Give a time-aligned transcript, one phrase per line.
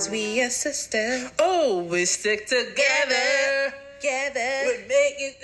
[0.00, 1.30] Cause we are sisters.
[1.38, 3.74] Oh, we stick together.
[4.00, 4.62] Together.
[4.64, 5.36] We make it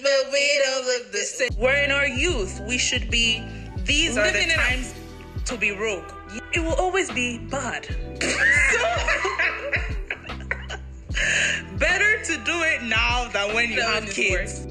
[0.00, 1.48] but we don't look the same.
[1.58, 2.60] We're in our youth.
[2.68, 3.42] We should be.
[3.78, 4.64] These are Living the it up.
[4.66, 4.94] times
[5.46, 6.08] to be rogue.
[6.54, 7.88] It will always be bad.
[11.80, 14.68] Better to do it now than when you Than have kids.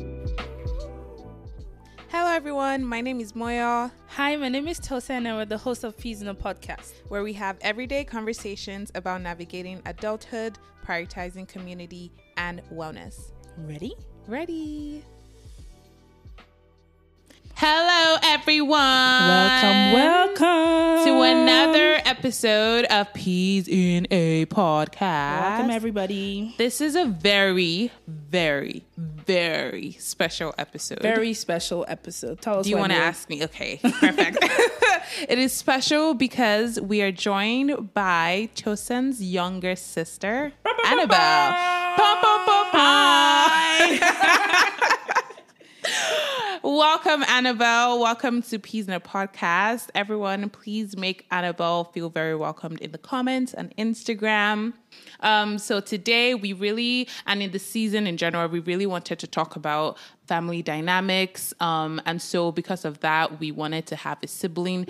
[2.08, 2.86] Hello, everyone.
[2.86, 6.22] My name is Moyo, Hi, my name is Tosan and I'm the host of Peas
[6.22, 6.94] in a Podcast.
[7.10, 10.58] where we have everyday conversations about navigating adulthood,
[10.88, 13.34] prioritizing community, and wellness.
[13.58, 13.94] Ready?
[14.26, 15.04] Ready?
[17.58, 18.80] Hello, everyone.
[18.80, 25.40] Welcome, welcome to another episode of Peas in a Podcast.
[25.40, 26.54] Welcome, everybody.
[26.58, 31.02] This is a very, very, very special episode.
[31.02, 32.42] Very special episode.
[32.42, 32.66] Tell us.
[32.66, 33.42] Do you want to ask me?
[33.46, 34.38] Okay, perfect.
[35.30, 40.52] it is special because we are joined by Tosan's younger sister,
[40.86, 41.54] Annabelle.
[42.72, 43.12] Pa.
[46.68, 48.00] Welcome, Annabelle.
[48.00, 49.90] Welcome to Peas in a Podcast.
[49.94, 54.74] Everyone, please make Annabelle feel very welcomed in the comments and Instagram.
[55.22, 59.28] Um, so today we really, and in the season in general, we really wanted to
[59.28, 61.54] talk about family dynamics.
[61.60, 64.88] Um, and so because of that, we wanted to have a sibling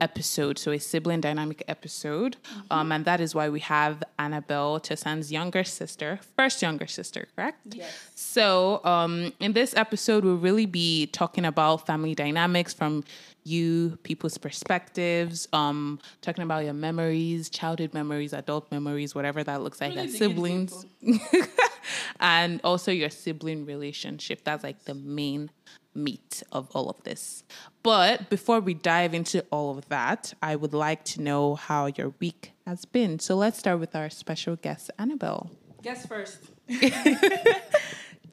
[0.00, 2.36] episode, so a sibling dynamic episode.
[2.70, 7.74] Um, and that is why we have Annabelle, Tosan's younger sister, first younger sister, correct?
[7.74, 8.10] Yes.
[8.14, 13.04] So um, in this episode, we'll really be talking about family dynamics from
[13.48, 19.80] you people's perspectives, um, talking about your memories, childhood memories, adult memories, whatever that looks
[19.80, 20.86] like, as siblings,
[22.20, 24.44] and also your sibling relationship.
[24.44, 25.50] That's like the main
[25.94, 27.42] meat of all of this.
[27.82, 32.14] But before we dive into all of that, I would like to know how your
[32.20, 33.18] week has been.
[33.18, 35.50] So let's start with our special guest, Annabelle.
[35.82, 36.38] Guess first.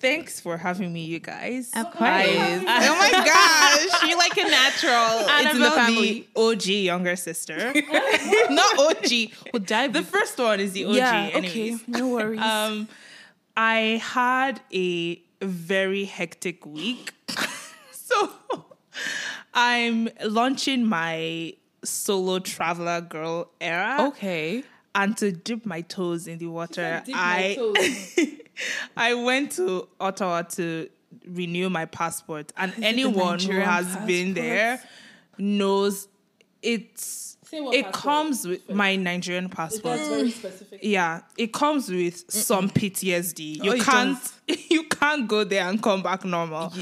[0.06, 1.72] Thanks for having me, you guys.
[1.76, 1.96] Of course.
[2.02, 3.12] I- oh my
[3.92, 5.28] gosh, you're like a natural.
[5.28, 6.52] it's in the Annabelle.
[6.52, 7.58] OG younger sister.
[8.50, 9.12] Not OG.
[9.52, 10.96] We'll dive the first one is the OG.
[10.96, 11.82] yeah, anyways.
[11.82, 12.40] okay, no worries.
[12.40, 12.88] Um,
[13.58, 17.14] I had a very hectic week.
[17.92, 18.32] so
[19.54, 23.98] I'm launching my solo traveler girl era.
[24.10, 24.64] okay.
[24.94, 27.58] And to dip my toes in the water, I
[28.98, 30.90] I went to Ottawa to
[31.28, 32.52] renew my passport.
[32.58, 34.82] And anyone who Nigerian has been there
[35.38, 36.08] knows
[36.62, 40.00] it's it comes with my Nigerian passport.
[40.00, 40.80] Specific.
[40.82, 43.64] Yeah, it comes with some PTSD.
[43.64, 44.34] You Oh, it can't
[44.72, 46.74] you can't go there and come back normal.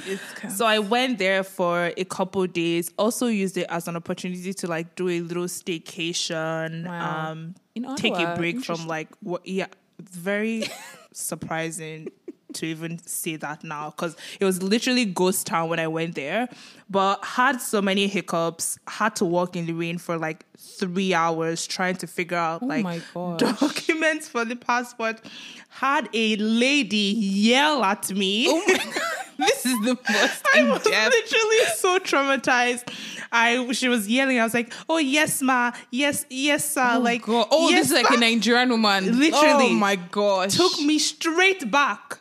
[0.50, 2.92] So I went there for a couple days.
[2.98, 6.88] Also used it as an opportunity to like do a little staycation.
[6.88, 7.32] Wow.
[7.32, 8.88] Um, In take a break from interesting.
[8.88, 9.46] like what?
[9.46, 9.68] Yeah,
[10.00, 10.64] it's very
[11.14, 12.08] surprising
[12.54, 16.48] to even say that now because it was literally ghost town when I went there.
[16.90, 18.78] But had so many hiccups.
[18.88, 22.68] Had to walk in the rain for like three hours trying to figure out Oh
[22.68, 22.86] like
[23.38, 25.22] documents for the passport.
[25.70, 28.46] Had a lady yell at me.
[28.48, 28.64] Oh
[29.38, 31.14] this is the most I was depth.
[31.14, 32.94] literally so traumatized.
[33.32, 34.40] I she was yelling.
[34.40, 37.48] I was like, "Oh yes, ma, yes, yes, sir." Oh, like, God.
[37.50, 39.20] Oh, yes, this is like ma." a Nigerian woman.
[39.20, 39.72] Literally.
[39.72, 40.56] Oh my gosh.
[40.56, 42.20] took me straight back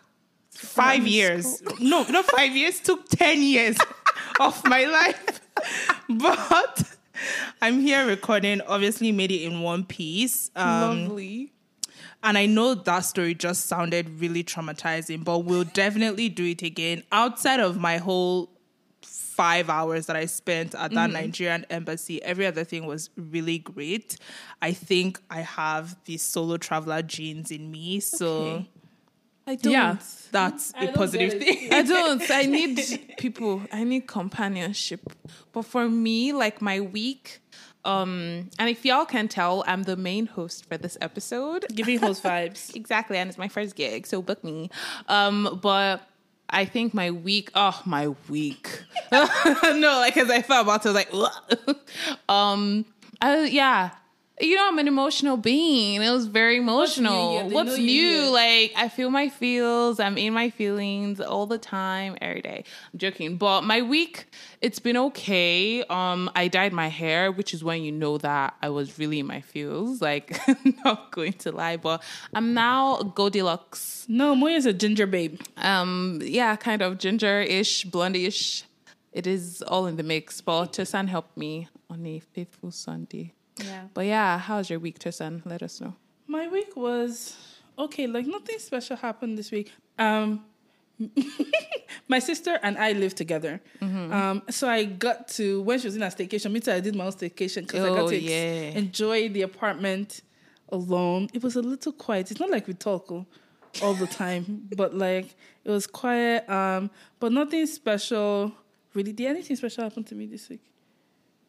[0.63, 1.63] five years.
[1.81, 2.81] No, not five years.
[2.81, 3.77] Took ten years
[4.41, 5.41] of my life,
[6.09, 6.97] but.
[7.61, 8.61] I'm here recording.
[8.63, 10.51] Obviously, made it in one piece.
[10.57, 11.53] Um, lovely.
[12.25, 17.05] and I know that story just sounded really traumatizing, but we'll definitely do it again.
[17.13, 18.51] Outside of my whole
[19.03, 24.17] five hours that I spent at that Nigerian embassy, every other thing was really great.
[24.61, 28.01] I think I have the solo traveler genes in me.
[28.01, 28.71] So, Okay.
[29.47, 29.73] I don't.
[29.73, 29.97] yeah,
[30.31, 31.73] that's a positive thing.
[31.73, 32.31] I don't.
[32.31, 32.81] I need
[33.19, 33.63] people.
[33.73, 35.01] I need companionship.
[35.53, 37.41] But for me, like my week,
[37.85, 41.67] um, and if y'all can tell, I'm the main host for this episode.
[41.75, 42.75] Giving host vibes.
[42.77, 44.71] exactly, and it's my first gig, so book me.
[45.09, 46.09] Um, but
[46.49, 49.27] I think my week, oh my week, no,
[49.83, 51.27] like as I felt about it, I was
[51.67, 51.77] like,
[52.29, 52.85] um,
[53.21, 53.91] I, yeah.
[54.43, 56.03] You know, I'm an emotional being.
[56.03, 57.49] It was very emotional.
[57.49, 57.85] What's new?
[57.85, 58.29] you, yeah.
[58.31, 60.01] Like, I feel my feels.
[60.01, 62.65] I'm in my feelings all the time, every day.
[62.93, 63.37] I'm joking.
[63.37, 64.27] But my week,
[64.61, 65.85] it's been okay.
[65.85, 69.27] Um, I dyed my hair, which is when you know that I was really in
[69.27, 70.03] my feels.
[70.03, 70.37] Like,
[70.85, 72.03] not going to lie, but
[72.35, 74.07] I'm now Goldilocks.
[74.09, 75.41] No, Moyo's a ginger babe.
[75.57, 78.65] Um, yeah, kind of ginger-ish, blonde-ish.
[79.13, 80.41] It is all in the mix.
[80.41, 83.35] But Tosan helped me on a faithful Sunday.
[83.59, 83.85] Yeah.
[83.95, 85.43] But yeah, how's your week, Tosan?
[85.45, 85.95] Let us know.
[86.27, 87.37] My week was
[87.79, 88.07] okay.
[88.07, 89.73] Like nothing special happened this week.
[89.99, 90.45] Um,
[92.09, 93.61] my sister and I live together.
[93.81, 94.13] Mm-hmm.
[94.13, 96.53] Um, so I got to when she was in a staycation.
[96.53, 96.73] Me too.
[96.73, 100.23] I did my own staycation because I got Oh, to ex- enjoy the apartment
[100.71, 101.29] alone.
[101.35, 102.31] It was a little quiet.
[102.31, 103.27] It's not like we talk oh,
[103.83, 105.35] all the time, but like
[105.65, 106.49] it was quiet.
[106.49, 106.91] Um,
[107.21, 108.53] but nothing special.
[108.95, 110.63] Really, did anything special happen to me this week?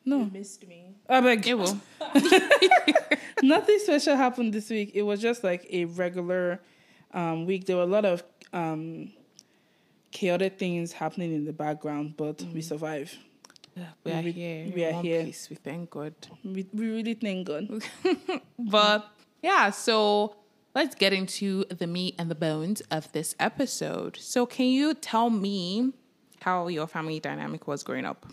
[0.06, 0.26] No.
[0.26, 0.96] missed me.
[1.08, 1.48] I beg.
[1.48, 1.78] It will.
[3.42, 4.92] Nothing special happened this week.
[4.94, 6.60] It was just like a regular
[7.14, 7.66] um, week.
[7.66, 8.24] There were a lot of
[8.54, 9.12] um,
[10.12, 13.18] chaotic things happening in the background, but we survived.
[14.04, 14.72] We are We- here.
[14.74, 15.24] we are here.
[15.24, 15.50] Place.
[15.50, 16.14] We thank God.
[16.44, 17.68] We, we really thank God.
[18.60, 19.08] But
[19.42, 20.36] yeah, so
[20.76, 24.16] let's get into the meat and the bones of this episode.
[24.18, 25.92] So, can you tell me
[26.42, 28.28] how your family dynamic was growing up?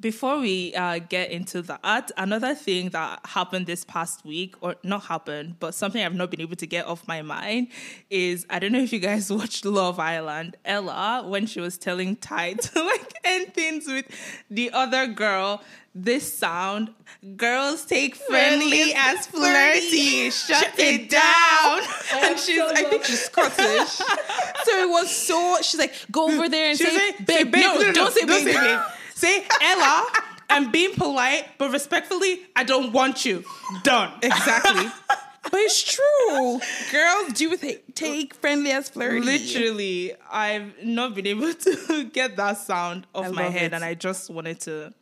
[0.00, 5.04] Before we uh, get into that, another thing that happened this past week, or not
[5.06, 7.68] happened, but something I've not been able to get off my mind
[8.08, 10.56] is I don't know if you guys watched Love Island.
[10.64, 14.06] Ella, when she was telling Ty to like end things with
[14.48, 15.62] the other girl,
[15.94, 16.90] this sound,
[17.36, 21.80] girls take friendly as flirty, shut it down.
[22.14, 23.88] And she's, I think she's Scottish.
[23.88, 27.92] so it was so, she's like, go over there and say, like, babe, say, no,
[27.92, 28.44] don't say babe.
[28.44, 28.80] babe.
[29.18, 30.06] Say Ella.
[30.48, 33.44] I'm being polite, but respectfully, I don't want you.
[33.82, 34.12] Done.
[34.22, 34.86] Exactly.
[35.42, 36.60] but it's true.
[36.92, 39.20] Girls do take, take friendly as flirty.
[39.20, 43.74] Literally, I've not been able to get that sound off my head, it.
[43.74, 44.94] and I just wanted to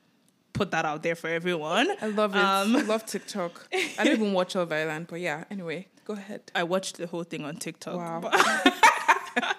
[0.54, 1.90] put that out there for everyone.
[2.00, 2.42] I love it.
[2.42, 3.68] Um, I love TikTok.
[3.98, 5.44] I don't even watch Love Island, but yeah.
[5.50, 6.40] Anyway, go ahead.
[6.54, 7.96] I watched the whole thing on TikTok.
[7.96, 8.30] Wow.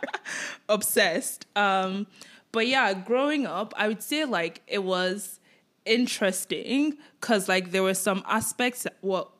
[0.69, 1.45] obsessed.
[1.55, 2.07] Um,
[2.51, 5.39] but yeah, growing up, I would say like it was
[5.85, 8.85] interesting because like there were some aspects.
[9.01, 9.31] Well,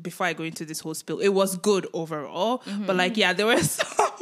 [0.00, 2.62] before I go into this whole spill, it was good overall.
[2.86, 3.20] But like, mm-hmm.
[3.20, 4.12] yeah, there were some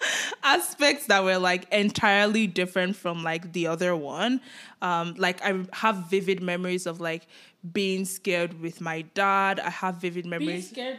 [0.42, 4.40] aspects that were like entirely different from like the other one.
[4.82, 7.26] Um, like I have vivid memories of like
[7.72, 9.60] being scared with my dad.
[9.60, 10.98] I have vivid memories Being scared.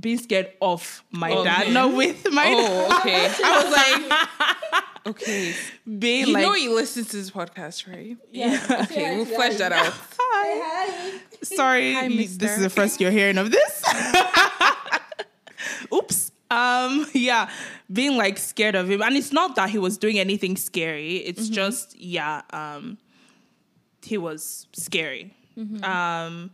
[0.00, 1.72] being scared of my Oh, dad, okay.
[1.72, 2.88] not with my dad.
[2.90, 3.32] Oh, okay.
[3.44, 5.54] I was like, okay.
[5.98, 8.16] Being You like, know you listen to this podcast, right?
[8.32, 8.60] yeah.
[8.90, 9.92] Okay, we'll flesh that out.
[10.18, 11.20] Hi.
[11.42, 13.84] Sorry, Hi, this is the first you're hearing of this.
[15.94, 16.32] Oops.
[16.50, 17.50] Um, yeah,
[17.92, 21.16] being like scared of him, and it's not that he was doing anything scary.
[21.18, 21.52] It's Mm-hmm.
[21.54, 22.98] just yeah, um,
[24.02, 25.34] he was scary.
[25.58, 25.82] Mm-hmm.
[25.84, 26.50] Um,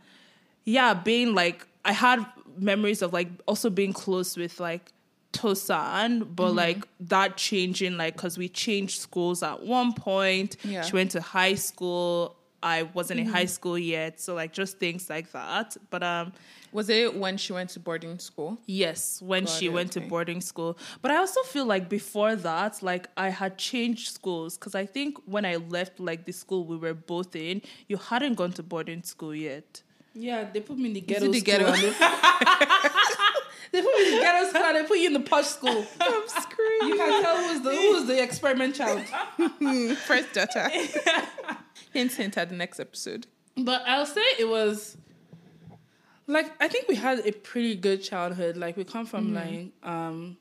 [0.65, 2.25] yeah, being like I had
[2.57, 4.91] memories of like also being close with like
[5.33, 6.57] Tosan, but Mm-hmm.
[6.57, 10.57] like that changing like because we changed schools at one point.
[10.63, 10.81] Yeah.
[10.83, 12.35] She went to high school.
[12.63, 15.75] I wasn't in high school yet, so like just things like that.
[15.89, 16.31] But um,
[16.71, 18.57] Was it when she went to boarding school?
[18.65, 20.77] yes, when Got she it, went to boarding school.
[21.01, 25.17] But I also feel like before that, like I had changed schools because I think
[25.25, 29.03] when I left like the school we were both in, you hadn't gone to boarding
[29.03, 29.83] school yet.
[30.15, 31.45] Yeah, they put me in the ghetto the school.
[31.45, 31.71] ghetto?
[31.71, 31.89] They,
[33.71, 35.85] they put me in the ghetto school and they put you in the posh school.
[36.01, 36.87] I'm screaming.
[36.89, 39.01] You can tell who's the who's the experiment child.
[40.07, 40.69] First daughter.
[41.93, 43.27] Hint, hint at the next episode.
[43.55, 44.97] But I'll say it was
[46.27, 48.57] like I think we had a pretty good childhood.
[48.57, 50.37] Like we come from like um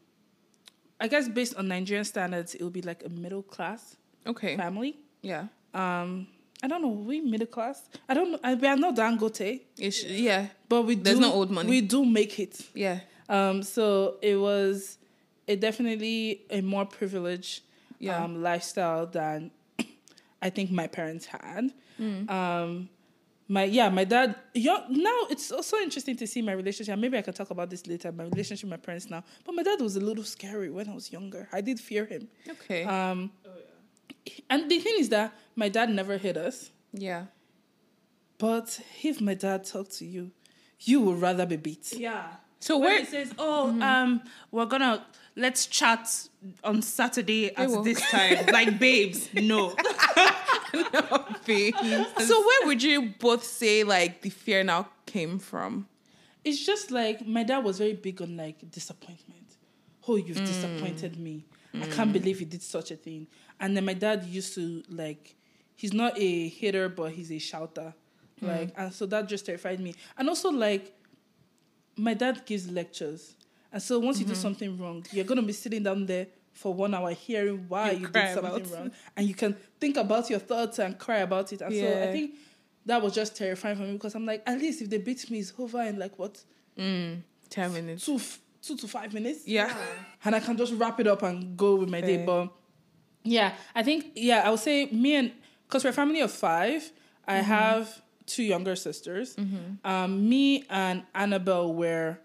[1.00, 4.56] I guess based on Nigerian standards, it would be like a middle class Okay.
[4.56, 4.96] family.
[5.22, 5.46] Yeah.
[5.74, 6.28] Um
[6.64, 7.82] I don't know, we middle class.
[8.08, 8.38] I don't know.
[8.44, 10.46] I, we are not Dangote, It's, yeah.
[10.68, 11.68] but we There's do, no old money.
[11.68, 12.60] We do make it.
[12.72, 13.00] Yeah.
[13.28, 14.98] Um, so it was
[15.48, 17.62] a definitely a more privileged
[17.98, 18.22] Yeah.
[18.22, 19.50] um, lifestyle than
[20.42, 21.72] I think my parents had.
[22.00, 22.28] Mm.
[22.30, 22.88] Um,
[23.48, 24.34] my yeah, my dad.
[24.54, 26.98] Young, now it's also interesting to see my relationship.
[26.98, 28.10] Maybe I can talk about this later.
[28.12, 30.94] My relationship with my parents now, but my dad was a little scary when I
[30.94, 31.48] was younger.
[31.52, 32.28] I did fear him.
[32.48, 32.84] Okay.
[32.84, 33.30] Um,
[34.50, 36.70] and the thing is that my dad never hit us.
[36.92, 37.26] yeah.
[38.38, 40.32] But if my dad talked to you,
[40.80, 41.92] you would rather be beat.
[41.96, 42.26] Yeah.
[42.58, 46.28] So when where- he says, "Oh, um, we're gonna let's chat
[46.64, 49.74] on Saturday at this time," like babes, no.
[51.44, 55.86] so where would you both say like the fear now came from?
[56.44, 59.56] it's just like my dad was very big on like disappointment.
[60.08, 60.46] Oh, you've Mm.
[60.46, 61.44] disappointed me.
[61.80, 63.28] I can't believe you did such a thing.
[63.60, 65.36] And then my dad used to like,
[65.76, 67.94] he's not a hitter, but he's a shouter.
[68.42, 68.48] Mm.
[68.48, 69.94] Like, and so that just terrified me.
[70.18, 70.92] And also like,
[71.96, 73.36] my dad gives lectures,
[73.72, 74.34] and so once you Mm-hmm.
[74.34, 78.00] do something wrong, you're gonna be sitting down there for one hour hearing why You
[78.00, 81.60] you, did something wrong, and you can think about your thoughts and cry about it.
[81.62, 82.34] And so I think
[82.86, 85.38] that was just terrifying for me because I'm like, at least if they beat me,
[85.38, 86.42] it's over in like what
[87.50, 88.04] Ten minutes.
[88.06, 88.20] two
[88.62, 89.46] two to five minutes.
[89.46, 89.74] Yeah.
[90.24, 92.24] and I can just wrap it up and go with my day.
[92.24, 92.48] But
[93.24, 95.32] yeah, I think yeah, I would say me and
[95.66, 96.92] because we're a family of 5
[97.26, 97.44] I Mm-hmm.
[97.44, 99.36] have two younger sisters.
[99.84, 102.18] Um, me and Annabelle were.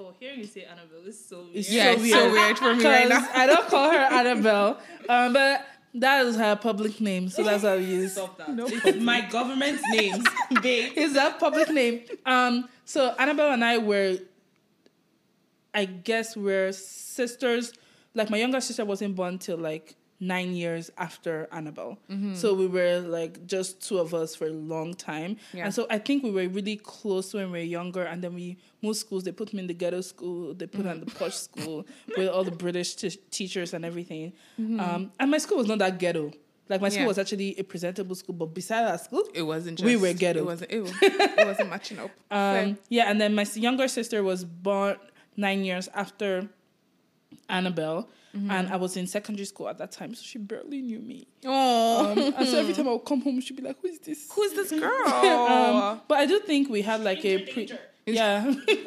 [0.00, 1.56] Oh, hearing you say Annabelle is so weird.
[1.56, 2.32] It's Yeah, so it's so weird.
[2.32, 3.28] weird for me right 'Cause now.
[3.34, 4.78] I don't call her Annabelle,
[5.08, 8.12] um, but that is her public name, so that's how we use.
[8.12, 8.48] Stop that.
[8.86, 10.24] It's my government's names,
[10.62, 10.92] babe.
[10.96, 12.02] Is that public name?
[12.24, 14.18] Um, so Annabelle and I were,
[15.74, 17.72] I guess, we're sisters.
[18.14, 22.34] Like my younger sister wasn't born till like nine years after Annabelle, Mm-hmm.
[22.34, 25.36] so we were like just two of us for a long time.
[25.52, 25.64] Yeah.
[25.66, 28.02] And so I think we were really close when we were younger.
[28.02, 29.22] And then we moved schools.
[29.24, 30.54] They put me in the ghetto school.
[30.54, 34.32] They put me in the posh school with all the British t- teachers and everything.
[34.58, 36.32] Um, and my school was not that ghetto.
[36.68, 37.02] Like my school Mm-hmm.
[37.04, 37.06] Yeah.
[37.08, 40.40] was actually a presentable school, but beside that school, It wasn't just We were ghetto.
[40.40, 42.10] It wasn't it, it wasn't matching up.
[42.30, 44.96] Um, yeah, and then my younger sister was born
[45.36, 46.48] nine years after
[47.48, 48.50] Annabelle, Mm-hmm.
[48.50, 51.26] and I was in secondary school at that time, so she barely knew me.
[51.46, 53.98] Oh, Um, and so every time I would come home, she'd be like, "Who is
[54.00, 55.08] this?" who's this girl?
[55.08, 57.70] Um, but I do think we had like a pre-
[58.06, 58.84] yeah, I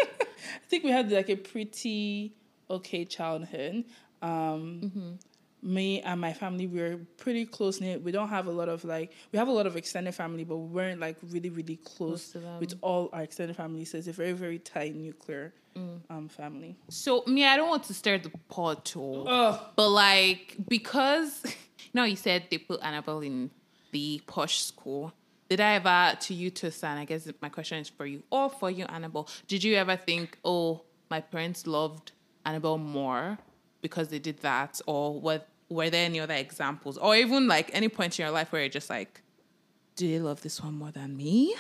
[0.70, 2.36] think we had like a pretty
[2.70, 3.86] okay childhood.
[4.22, 5.18] Um,
[5.64, 8.02] Me and my family we were pretty close knit.
[8.04, 10.58] We don't have a lot of like we have a lot of extended family, but
[10.58, 12.60] we weren't like really really close Close to them.
[12.60, 13.86] with all our extended family.
[13.86, 16.02] So it's a very very tight nuclear Mm.
[16.10, 16.76] um, family.
[16.90, 19.24] so me, I don't want to stir the pot too.
[19.26, 21.42] Oh, But like because
[21.94, 23.52] now you said they put Annabelle in
[23.94, 25.14] the posh school.
[25.48, 26.98] Did I ever to you Tosan?
[26.98, 29.30] I guess my question is for you or for you, Annabelle.
[29.48, 32.12] Did you ever think, oh, my parents loved
[32.46, 33.38] Annabelle more
[33.82, 35.48] because they did that, or what?
[35.72, 38.70] Were there any other examples, or even like any point in your life where you're
[38.70, 39.22] just like,
[39.96, 41.56] do they love this one more than me?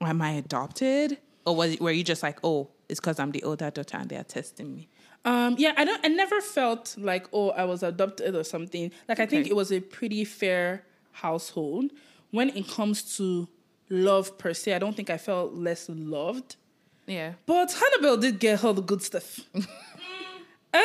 [0.00, 1.18] Or am I adopted?
[1.46, 4.08] Or was it, were you just like, oh, it's because I'm the older daughter and
[4.08, 4.88] they're testing me?
[5.24, 6.04] Um, yeah, I don't.
[6.04, 8.92] I never felt like oh, I was adopted or something.
[9.08, 11.90] Like I think it was a pretty fair household.
[12.30, 13.48] When it comes to
[13.88, 16.56] love per se, I don't think I felt less loved.
[17.06, 17.32] Yeah.
[17.46, 19.40] But Annabelle did get all the good stuff.
[20.74, 20.84] eh?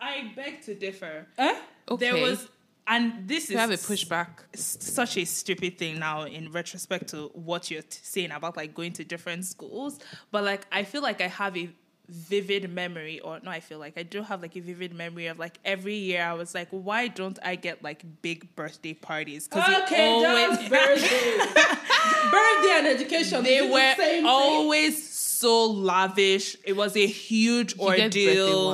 [0.00, 1.26] I beg to differ.
[1.38, 1.58] Eh?
[1.98, 2.48] There was,
[2.86, 4.28] and this is You have a pushback.
[4.54, 8.74] s- such a stupid thing now in retrospect to what you're t- saying about like
[8.74, 9.98] going to different schools.
[10.30, 11.70] But like, I feel like I have a
[12.08, 15.38] vivid memory, or no, I feel like I do have like a vivid memory of
[15.38, 19.48] like every year I was like, why don't I get like big birthday parties?
[19.48, 21.38] Because Okay, just birthday.
[22.30, 23.42] birthday and education.
[23.44, 24.26] they is the were same thing.
[24.26, 25.08] always
[25.42, 26.56] so lavish.
[26.64, 28.72] It was a huge ordeal,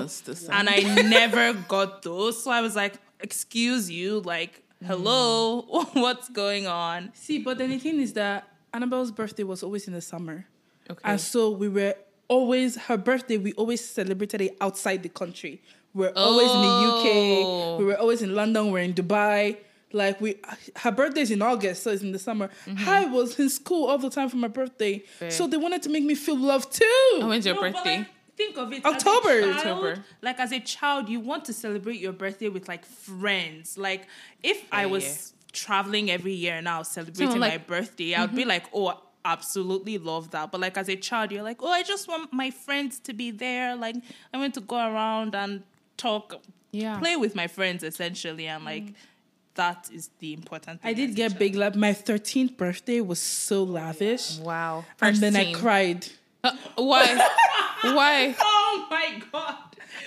[0.56, 0.78] and I
[1.18, 1.44] never
[1.74, 2.34] got those.
[2.42, 4.52] So I was like, "Excuse you, like,
[4.90, 5.62] hello,
[6.04, 8.38] what's going on?" See, but then the thing is that
[8.74, 10.38] Annabelle's birthday was always in the summer.
[10.90, 11.00] Okay.
[11.04, 11.94] And so we were
[12.28, 13.36] always her birthday.
[13.38, 15.54] We always celebrated it outside the country.
[15.94, 16.88] We're always in the Oh.
[17.74, 17.78] UK.
[17.80, 18.70] We were always in London.
[18.72, 19.56] We're in Dubai.
[19.92, 20.36] Like we,
[20.76, 22.50] her birthday's in August, so it's in the summer.
[22.86, 25.30] I was in school all the time for my birthday, Fair.
[25.30, 27.08] so they wanted to make me feel loved too.
[27.20, 27.98] And when's your No, but, birthday?
[27.98, 28.84] like, think of it.
[28.84, 29.30] October.
[29.30, 30.04] As a child, October.
[30.20, 33.78] Like as a child, you want to celebrate your birthday with like friends.
[33.78, 34.06] Like
[34.42, 35.48] if I was yeah.
[35.52, 39.00] traveling every year and I was celebrating like- my birthday, I would be like, oh.
[39.24, 42.50] Absolutely love that, but like as a child, you're like, oh, I just want my
[42.50, 43.76] friends to be there.
[43.76, 43.96] Like,
[44.32, 45.64] I want to go around and
[45.98, 46.40] talk,
[46.70, 46.98] Yeah.
[46.98, 48.94] play with my friends, essentially, and like Mm.
[49.58, 50.80] That is the important.
[50.80, 51.74] thing I did get big love.
[51.74, 54.38] My 13th birthday was so lavish.
[54.38, 54.84] Wow.
[55.02, 56.06] And then I cried.
[56.42, 57.04] Uh, why?
[57.82, 58.34] why?
[58.70, 59.56] Oh my god!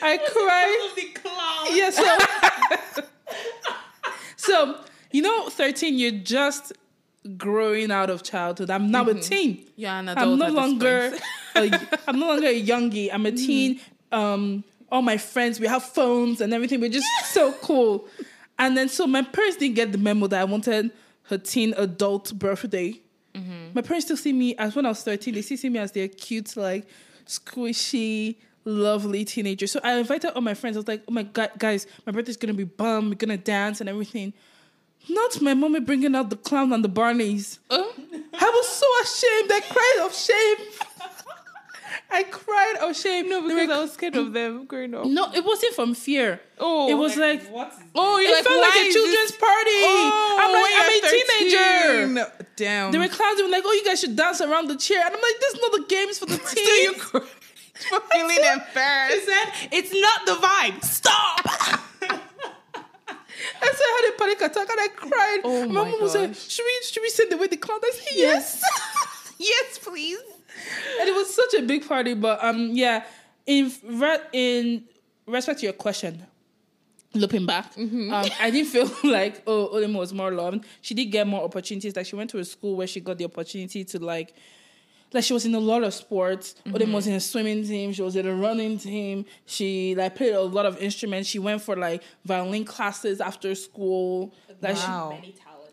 [0.01, 0.79] I cried.
[0.87, 1.65] Of the clown.
[1.71, 3.03] Yeah, so
[4.47, 4.77] so
[5.11, 6.73] you know, thirteen, you're just
[7.37, 8.69] growing out of childhood.
[8.69, 9.65] I'm now a teen.
[9.75, 11.09] You're an I'm no at longer
[11.55, 11.73] point.
[11.73, 13.09] a, I'm no longer a youngie.
[13.11, 13.81] I'm a teen.
[14.11, 16.79] Um, all my friends, we have phones and everything.
[16.79, 18.07] We're just so cool.
[18.61, 20.91] And then so my parents didn't get the memo that I wanted
[21.23, 23.01] her teen adult birthday.
[23.33, 23.73] Mm-hmm.
[23.73, 25.91] My parents still see me as when I was 13, they still see me as
[25.91, 26.85] their cute, like
[27.25, 29.65] squishy, lovely teenager.
[29.65, 30.77] So I invited all my friends.
[30.77, 33.81] I was like, oh my god, guys, my birthday's gonna be bum, we're gonna dance
[33.81, 34.31] and everything.
[35.09, 37.57] Not my mommy bringing out the clown and the Barneys.
[37.71, 37.93] Oh,
[38.33, 39.51] I was so ashamed.
[39.51, 40.57] I cried of shame.
[42.13, 43.29] I cried of shame.
[43.29, 45.05] No, because I was scared of them growing up.
[45.05, 46.41] no, it wasn't from fear.
[46.59, 49.77] Oh, it was like, What is oh, it like, felt like a children's this- party.
[49.87, 52.31] Oh, I'm like, I'm a you're teenager.
[52.57, 52.91] Damn.
[52.91, 53.37] They were clowns.
[53.37, 54.99] They were like, oh, you guys should dance around the chair.
[55.05, 57.03] And I'm like, this is not the games for the Still you teens.
[57.05, 57.23] cried
[57.89, 59.25] for feeling embarrassed.
[59.25, 60.83] said it's not the vibe.
[60.83, 61.41] Stop.
[63.63, 65.39] I said I had a panic attack and I cried.
[65.43, 67.91] Oh my my mom was like, "Should we should we send away the clown?" I
[67.93, 68.61] said, "Yes."
[69.39, 70.19] yes, please.
[70.99, 72.13] And it was such a big party.
[72.13, 73.03] But um, yeah,
[73.45, 74.83] in re- in
[75.27, 76.25] respect to your question,
[77.13, 78.13] looking back, Mm-hmm.
[78.13, 80.65] um, I didn't feel like oh Olima was more loved.
[80.81, 81.95] She did get more opportunities.
[81.95, 84.33] Like she went to a school where she got the opportunity to like.
[85.13, 86.55] Like she was in a lot of sports.
[86.65, 86.77] Mm-hmm.
[86.77, 87.91] Odem was in a swimming team.
[87.91, 89.25] She was in a running team.
[89.45, 91.27] She like played a lot of instruments.
[91.27, 94.33] She went for like violin classes after school.
[94.61, 95.19] Like she, Wow.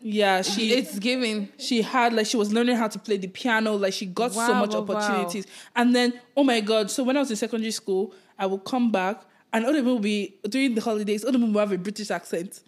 [0.01, 1.49] Yeah, she It's giving.
[1.57, 4.53] she had like she was learning how to play the piano like she got so
[4.53, 4.95] much wow, wow.
[4.95, 8.63] opportunities and then oh my god so when i was in secondary school i would
[8.63, 12.61] come back and Odem will be during the holidays Odem will have a british accent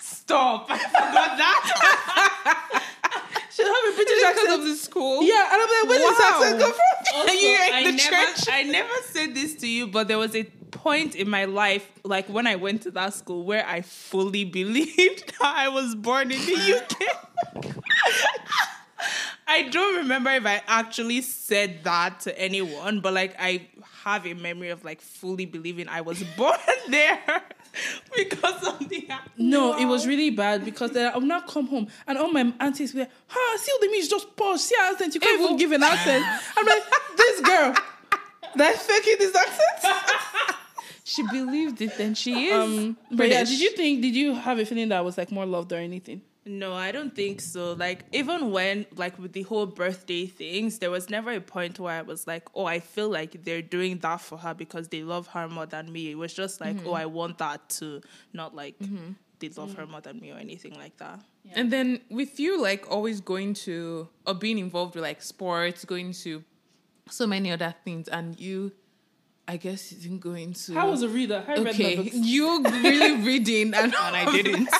[0.00, 0.66] Stop.
[0.68, 2.82] I forgot that.
[3.50, 5.22] she'll have a british Because accent of the school.
[5.22, 8.02] yeah and i'm like where did this accent come from And you I in the
[8.02, 8.48] never, church.
[8.50, 10.42] I never said this to you, but there was a
[10.76, 15.32] point in my life, like when I went to that school, where I fully believed
[15.40, 17.72] that I was born in the UK.
[19.48, 23.68] I don't remember if I actually said that to anyone, but like I
[24.04, 27.42] have a memory of like fully believing I was born there
[28.16, 29.32] because of the accent.
[29.36, 32.50] no it was really bad because then i would not come home and all my
[32.60, 35.72] aunties were huh see Odem is just posh see her accent you can't even give
[35.72, 36.24] an accent
[36.56, 36.82] i'm like
[37.18, 37.74] this girl
[38.54, 39.94] that's faking this accent
[41.08, 42.52] She believed it, and she is.
[42.52, 44.02] Um, but yeah, did you think?
[44.02, 46.20] Did you have a feeling that I was like more loved or anything?
[46.44, 47.74] No, I don't think so.
[47.74, 51.96] Like even when like with the whole birthday things, there was never a point where
[51.96, 55.28] I was like, "Oh, I feel like they're doing that for her because they love
[55.28, 56.94] her more than me." It was just like, "Oh, mm-hmm.
[56.94, 58.00] I want that too,"
[58.32, 59.12] not like mm-hmm.
[59.38, 59.80] they love mm-hmm.
[59.82, 61.20] her more than me or anything like that.
[61.52, 66.12] And then with you, like always going to or being involved with like sports, going
[66.24, 66.42] to
[67.08, 68.72] so many other things, and you,
[69.48, 70.76] I guess, you didn't go into.
[70.76, 71.44] I was a reader.
[71.46, 71.96] I read my okay.
[71.96, 72.14] books.
[72.14, 74.68] You really reading, and, And I didn't.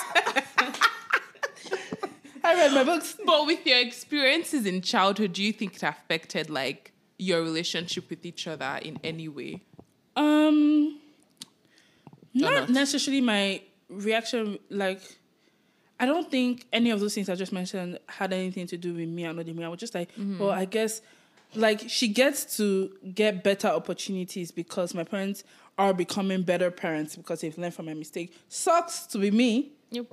[2.43, 3.15] I read my books.
[3.25, 8.25] But with your experiences in childhood, do you think it affected like your relationship with
[8.25, 9.61] each other in any way?
[10.15, 10.99] Um,
[12.33, 12.69] not, not?
[12.69, 14.59] necessarily my reaction.
[14.69, 15.01] Like,
[15.99, 19.07] I don't think any of those things I just mentioned had anything to do with
[19.09, 19.63] me and Odimi.
[19.63, 21.01] I was just like, well, I guess,
[21.55, 25.43] like, she gets to get better opportunities because my parents
[25.77, 28.33] are becoming better parents because they've learned from my mistake.
[28.49, 29.71] Sucks to be me.
[29.91, 30.05] Yep.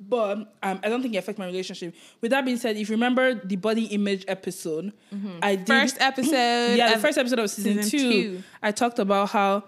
[0.00, 1.94] but um, I don't think it affects my relationship.
[2.20, 4.92] With that being said, if you remember the body image episode,
[5.42, 6.76] I did First episode.
[6.76, 8.42] yeah, the first episode of season, season two, two.
[8.62, 9.64] I talked about how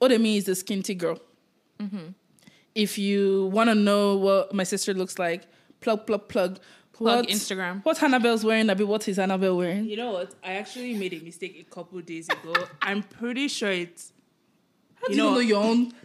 [0.00, 1.18] Odemi is a skinty girl.
[2.74, 5.46] If you want to know what my sister looks like,
[5.80, 6.60] plug, plug, plug.
[6.98, 7.84] Plug What- Instagram.
[7.84, 9.84] What Annabelle's wearing, Abi, what is Annabelle wearing?
[9.84, 10.34] You know what?
[10.42, 12.52] I actually made a mistake a couple days ago.
[12.82, 14.12] I'm pretty sure it's
[14.96, 15.92] How do You you know- know your own?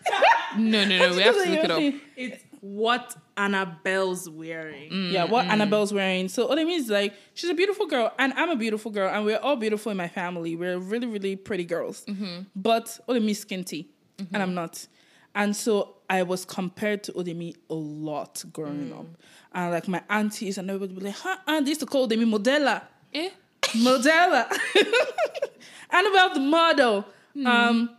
[0.56, 1.16] No, no, no.
[1.16, 2.02] We have to look it up.
[2.16, 4.92] it's what Annabelle's wearing.
[4.92, 5.50] Mm, yeah, what mm.
[5.50, 6.30] Annabelle's wearing.
[6.30, 9.10] So all it means is like she's a beautiful girl, and I'm a beautiful girl,
[9.12, 10.56] and we're all beautiful in my family.
[10.56, 12.06] We're really, really pretty girls.
[12.06, 12.42] Mm-hmm.
[12.56, 13.88] But Odemi is skinty,
[14.20, 14.42] and mm-hmm.
[14.44, 14.86] I'm not.
[15.34, 19.08] And so I was compared to Odemi a lot growing up.
[19.52, 22.08] And like my aunties and everybody would be like, huh, and they used to call
[22.08, 22.84] Odemi Modella.
[23.12, 23.32] Eh?
[23.78, 24.46] Modella.
[25.90, 27.06] Annabelle the model.
[27.44, 27.90] Um,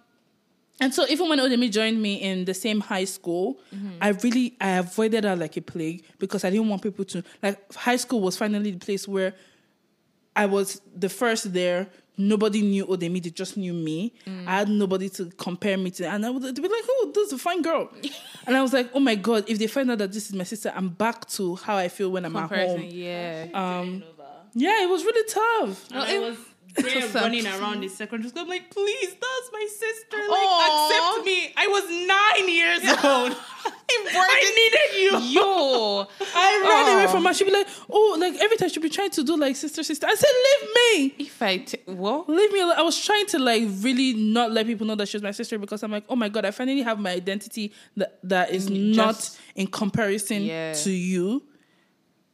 [0.81, 3.59] and so even when Odemi joined me in the same high school,
[4.01, 7.73] I really I avoided her like a plague because I didn't want people to like
[7.75, 9.35] high school was finally the place where
[10.37, 11.89] I was the first there.
[12.17, 14.13] Nobody knew Odemi, they just knew me.
[14.47, 16.07] I had nobody to compare me to.
[16.09, 17.91] And I would they'd be like, oh, this is a fine girl.
[18.47, 20.45] and I was like, oh my God, if they find out that this is my
[20.45, 22.83] sister, I'm back to how I feel when I'm at home.
[22.89, 23.47] yeah.
[23.53, 24.05] Um,
[24.55, 25.91] yeah, it was really tough.
[25.91, 26.39] And I was
[26.83, 28.43] there So running around the secondary school.
[28.43, 30.17] I'm like, please, that's my sister.
[30.17, 31.13] Like, Aw.
[31.15, 31.53] accept me.
[31.57, 33.37] I was nine years old.
[34.17, 35.19] I needed you.
[35.41, 37.35] Yo, I ran away from her.
[37.35, 40.07] She'd be like, oh, like every time she'd be trying to do like sister, sister.
[40.07, 40.71] I said, leave
[41.19, 41.25] me.
[41.27, 42.29] if I t- what?
[42.29, 42.77] Leave me alone.
[42.77, 45.59] I was trying to like really not let people know that she was my sister
[45.59, 49.39] because I'm like, oh my god, I finally have my identity that that is not
[49.55, 50.73] in comparison Yeah.
[50.73, 51.43] to you.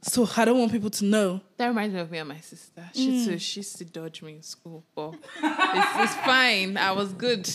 [0.02, 1.40] So I don't want people to know.
[1.58, 2.88] That reminds me of me and my sister.
[2.94, 3.12] She Mm.
[3.12, 6.78] used to, she used to dodge me in school, but it's, it's fine.
[6.78, 7.46] I was good.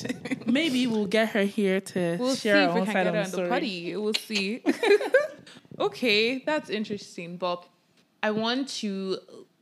[0.45, 3.13] Maybe we'll get her here to We'll see share if our we can get of
[3.15, 3.95] her on the potty.
[3.95, 4.63] We'll see.
[5.79, 7.37] okay, that's interesting.
[7.37, 7.65] But
[8.21, 9.17] I want to.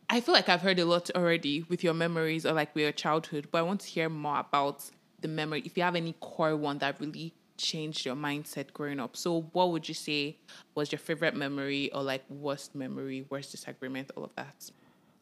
[0.10, 2.92] I feel like I've heard a lot already with your memories or like with your
[2.92, 4.84] childhood, but I want to hear more about
[5.22, 5.62] the memory.
[5.66, 9.16] If you have any core one that really changed your mindset growing up.
[9.16, 10.38] So, what would you say
[10.76, 14.72] was your favorite memory or like worst memory, worst disagreement, all of that?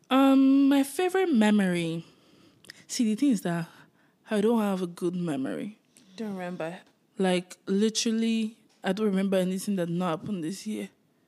[0.10, 2.06] Um, my favorite memory.
[2.88, 3.68] See, the thing is that
[4.30, 5.80] I don't have a good memory.
[6.18, 6.78] Don't remember.
[7.18, 10.90] Like literally, I don't remember anything that not happened this year.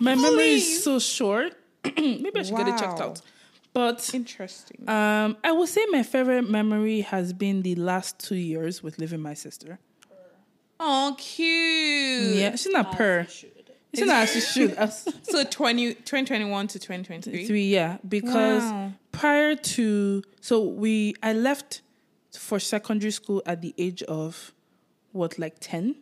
[0.00, 1.54] My memory is so short.
[1.84, 3.20] Maybe I should get it checked out.
[3.72, 4.88] But Interesting.
[4.88, 9.20] um, I would say my favorite memory has been the last two years with living
[9.20, 9.78] my sister.
[10.80, 12.34] oh, cute.
[12.36, 13.26] Yeah, she's not per.
[13.94, 14.76] She's not as she should.
[15.22, 17.46] So 20, 2021 to 2023.
[17.46, 17.98] three, yeah.
[18.08, 18.92] Because Wow.
[19.12, 21.82] prior to so we I left
[22.36, 24.52] for secondary school at the age of
[25.12, 25.96] what, like ten?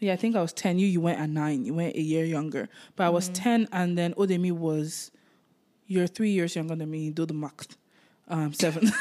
[0.00, 0.78] Yeah, I think I was ten.
[0.78, 1.64] You you went at nine.
[1.64, 2.68] You went a year younger.
[2.96, 3.14] But I Mm-hmm.
[3.14, 5.10] was ten and then Odemi was
[5.86, 7.76] you're three years younger than me, do the math.
[8.28, 8.90] Um seven.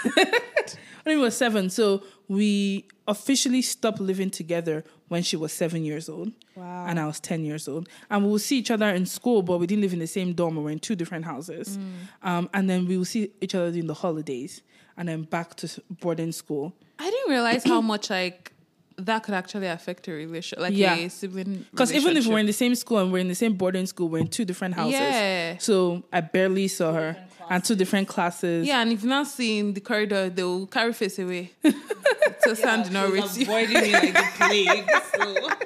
[1.06, 1.69] Odemi was seven.
[1.69, 6.32] So we officially stopped living together when she was seven years old.
[6.56, 6.86] Wow.
[6.88, 7.88] And I was 10 years old.
[8.10, 10.34] And we would see each other in school, but we didn't live in the same
[10.34, 10.56] dorm.
[10.56, 11.78] We were in two different houses.
[12.24, 14.62] Um, and then we would see each other during the holidays
[14.98, 16.74] and then back to boarding school.
[16.98, 18.54] I didn't realize how much like
[18.97, 20.95] that could actually affect a relationship, like Yeah.
[20.95, 21.65] a sibling.
[21.71, 24.08] Because even if we're in the same school and we're in the same boarding school,
[24.10, 24.93] we're in two different houses.
[24.93, 25.58] Yeah.
[25.58, 27.17] So I barely saw her.
[27.47, 28.65] And two different classes.
[28.65, 31.51] yeah, and if you're not seeing the corridor, they'll carry face away.
[32.39, 33.43] so Sam did not reach you.
[33.43, 34.89] avoiding me like the plague.
[35.15, 35.49] So.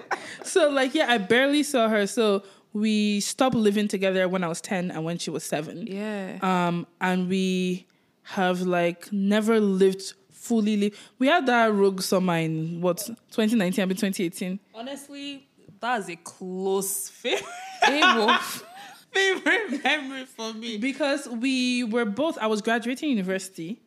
[0.43, 2.07] So like yeah, I barely saw her.
[2.07, 5.85] So we stopped living together when I was 10 and when she was seven.
[5.87, 6.37] Yeah.
[6.41, 7.85] um, and we
[8.23, 10.13] have like never lived
[10.49, 10.75] fully.
[10.77, 14.59] Li- we had that rogue summer in what 2019, I mean 2018.
[14.73, 15.47] Honestly,
[15.79, 17.43] that's a close favorite,
[19.13, 20.77] favorite memory for me.
[20.77, 22.37] because we were both.
[22.39, 23.79] I was graduating university,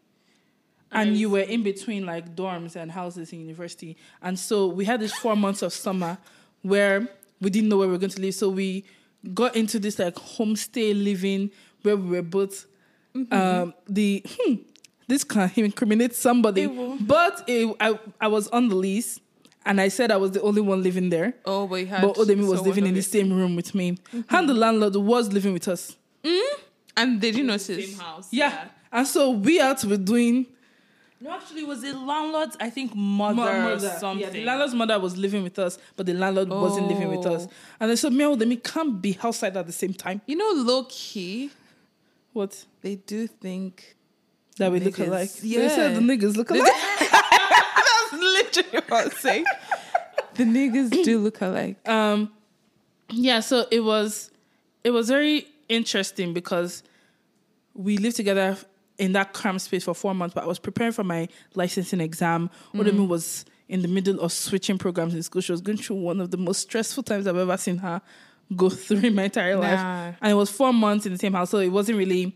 [0.90, 5.00] and you were in between like dorms and houses in university, and so we had
[5.00, 6.16] this four months of summer
[6.62, 7.08] where
[7.40, 8.34] we didn't know where we were going to live.
[8.34, 8.84] So we
[9.34, 11.50] got into this like homestay living
[11.82, 12.66] where we were both.
[13.30, 14.54] Um, the hmm,
[15.08, 16.66] this can incriminate somebody,
[17.00, 19.20] but it, I I was on the lease,
[19.64, 21.34] and I said I was the only one living there.
[21.44, 22.02] Oh, but you had.
[22.02, 23.92] But Odemi was living in the same room with me.
[23.92, 24.34] Mm-hmm.
[24.34, 25.96] And the landlord was living with us.
[26.24, 26.40] Mm?
[26.96, 27.66] And they didn't notice.
[27.66, 28.28] Same house.
[28.30, 28.68] Yeah.
[28.92, 30.46] And so we had to be doing
[31.20, 34.20] No, actually, it was the landlord's, I think, mother, or something.
[34.20, 37.46] Yeah, the landlord's mother was living with us, but the landlord wasn't living with us.
[37.48, 37.52] Oh.
[37.80, 40.20] And they said, me and Odemi can't be outside at the same time.
[40.26, 41.50] You know, low key,
[42.32, 42.64] What?
[42.82, 43.96] they do think.
[44.58, 45.06] That we look Niggas.
[45.08, 45.32] alike.
[45.32, 46.70] They said the niggas look alike.
[47.00, 49.44] That's literally what I was saying.
[50.34, 51.76] the niggas do look alike.
[51.88, 52.30] um
[53.10, 54.30] yeah so it was
[54.84, 56.82] it was very interesting because
[57.74, 58.56] we lived together
[58.98, 62.48] in that cram space for four months but i was preparing for my licensing exam
[62.74, 66.20] Odemi was in the middle of switching programs in school she was going through one
[66.20, 68.00] of the most stressful times i've ever seen her
[68.56, 71.50] go through in my entire life and it was four months in the same house
[71.50, 72.34] so it wasn't really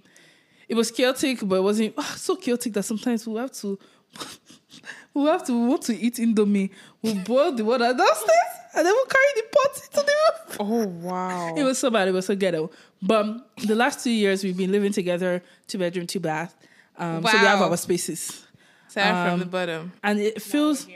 [0.68, 3.78] it was chaotic but it wasn't ah, so chaotic that sometimes we'll have to
[5.14, 6.70] we'll have to we want to eat indomie
[7.02, 10.86] we'll boil the water downstairs and then we'll carry the pot into the room Oh
[10.86, 11.54] wow!
[11.54, 12.08] it was so bad.
[12.08, 12.70] It was so ghetto.
[13.02, 13.26] But
[13.66, 16.54] the last two years, we've been living together, two bedroom, two bath.
[16.96, 18.46] Um, So we have our spaces,
[18.88, 19.92] Start from the um, bottom.
[20.02, 20.86] and it feels,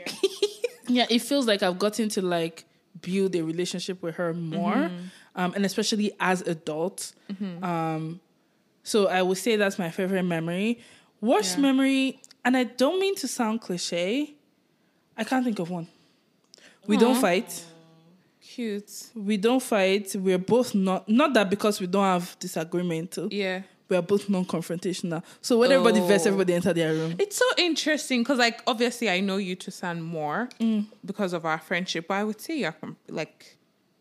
[0.87, 2.65] yeah, it feels like I've gotten to like
[3.01, 4.89] build a relationship with her more,
[5.35, 7.13] um, and especially as adults.
[7.61, 8.19] Um,
[8.83, 10.79] so I would say that's my favorite memory.
[11.19, 11.61] Worst Yeah.
[11.63, 14.33] memory, and I don't mean Tosan cliche.
[15.17, 15.87] I can't think of one.
[16.87, 17.65] We don't fight
[18.41, 18.91] Cute.
[19.15, 20.15] we don't fight.
[20.15, 23.17] We're both not not that because we don't have disagreement.
[23.29, 23.61] Yeah.
[23.87, 25.21] We are both non-confrontational.
[25.41, 26.29] So when everybody vets, Oh.
[26.29, 27.15] everybody enter their room.
[27.19, 30.85] It's so interesting because, like, obviously, I know you to sound more mm.
[31.05, 33.57] because of our friendship, but I would say you're com- like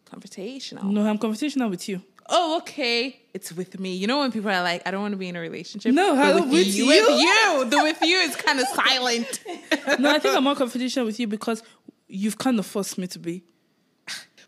[0.08, 0.84] confrontational.
[0.84, 2.02] No, I'm confrontational with you.
[2.32, 3.20] Oh, okay.
[3.34, 3.94] It's with me.
[3.96, 5.92] You know when people are like, I don't want to be in a relationship.
[5.92, 6.86] No, how- with you?
[6.86, 7.66] With you.
[7.68, 9.40] The with you is kind of silent.
[9.98, 11.62] No, I think I'm more confrontational with you because
[12.08, 13.42] you've kind of forced me to be.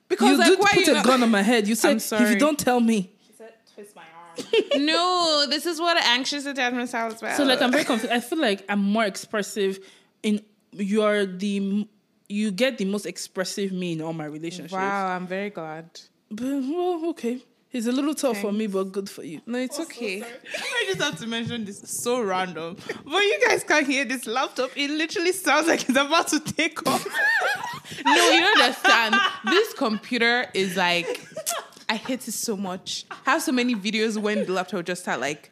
[0.08, 1.66] Because you like, did why put you a not- gun on my head.
[1.66, 2.30] You said, if sorry.
[2.30, 3.10] you don't tell me.
[3.26, 4.84] She said, twist my arm.
[4.86, 7.36] no, this is what anxious attachment sounds is about.
[7.36, 8.12] So like, I'm very confused.
[8.12, 9.78] I feel like I'm more expressive
[10.22, 10.40] in
[10.72, 11.86] you're the
[12.28, 14.72] you get the most expressive me in all my relationships.
[14.72, 15.88] wow, I'm very glad.
[16.30, 17.42] But well, okay.
[17.72, 19.40] It's a little tough for me, but good for you.
[19.46, 20.22] No, it's oh, okay.
[20.22, 21.82] I just have to mention this.
[21.82, 22.76] It's so random.
[23.04, 24.76] But you guys can hear this laptop.
[24.76, 27.06] It literally sounds like it's about to take off.
[28.04, 29.14] No, you don't understand.
[29.44, 31.20] This computer is like,
[31.88, 33.04] I hate it so much.
[33.10, 35.51] I have so many videos when the laptop just start like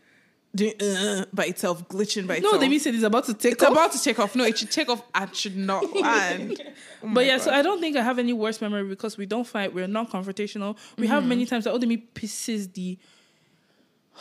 [0.54, 2.52] doing uh, by itself, glitching by itself.
[2.52, 2.70] No, itself.
[2.70, 3.72] mean said it's about to take it's off.
[3.72, 4.34] about to take off.
[4.34, 6.62] No, it should take off and should not land.
[7.02, 9.72] but yeah, so I don't think I have any worst memory because we don't fight.
[9.74, 10.76] We're not confrontational.
[10.98, 12.98] We have many times that Odemi pisses the.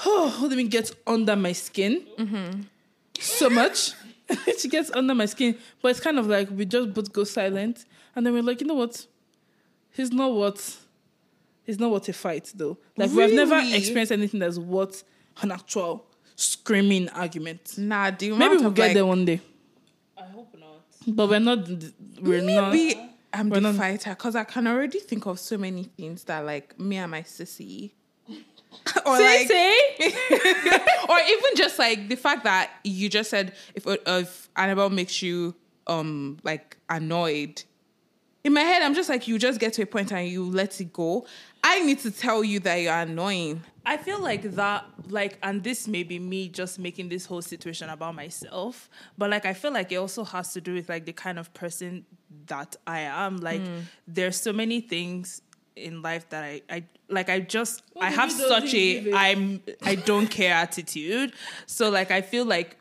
[0.05, 2.67] Oh, Odemi gets under my skin
[3.19, 3.93] so much.
[4.59, 5.57] she gets under my skin.
[5.81, 8.67] But it's kind of like we just both go silent, and then we're like, you
[8.67, 9.05] know what?
[9.91, 10.77] He's not what.
[11.63, 12.77] He's not what a fight though.
[12.97, 15.03] Like we've never experienced anything that's what
[15.41, 16.05] an actual
[16.39, 17.77] screaming argument.
[17.77, 19.41] Nah, do you Maybe we'll get there one day,
[20.17, 20.81] I hope not.
[21.07, 21.67] but we're not.
[22.21, 22.71] We're not.
[22.73, 22.99] Maybe
[23.33, 26.45] I'm We're the not- fighter because I can already think of so many things that
[26.45, 27.91] like me and my sissy.
[29.05, 29.77] or Say, like, say.
[31.09, 35.55] or even just like the fact that you just said if if Annabelle makes you
[35.87, 37.63] um like annoyed.
[38.43, 40.79] In my head, I'm just like you just get to a point and you let
[40.79, 41.25] it go.
[41.61, 43.63] I need to tell you that you're annoying.
[43.89, 47.89] I feel like that, like, and this may be me just making this whole situation
[47.89, 51.11] about myself, but like, I feel like it also has to do with like the
[51.11, 52.05] kind of person
[52.45, 53.37] that I am.
[53.37, 53.79] Like, hmm.
[54.07, 55.41] there's so many things
[55.75, 57.29] in life that I, I like.
[57.29, 61.33] I just, I have such a, I'm, I don't care attitude.
[61.65, 62.77] So like, I feel like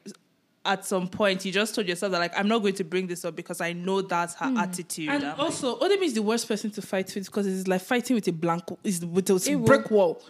[0.66, 3.24] at some point you just told yourself that like, I'm not going to bring this
[3.24, 4.58] up because I know that's her hmm.
[4.58, 5.08] attitude.
[5.08, 8.14] And I'm also, Odemi is the worst person to fight with because it's like fighting
[8.14, 10.22] with a blank, is with a will- brick wall.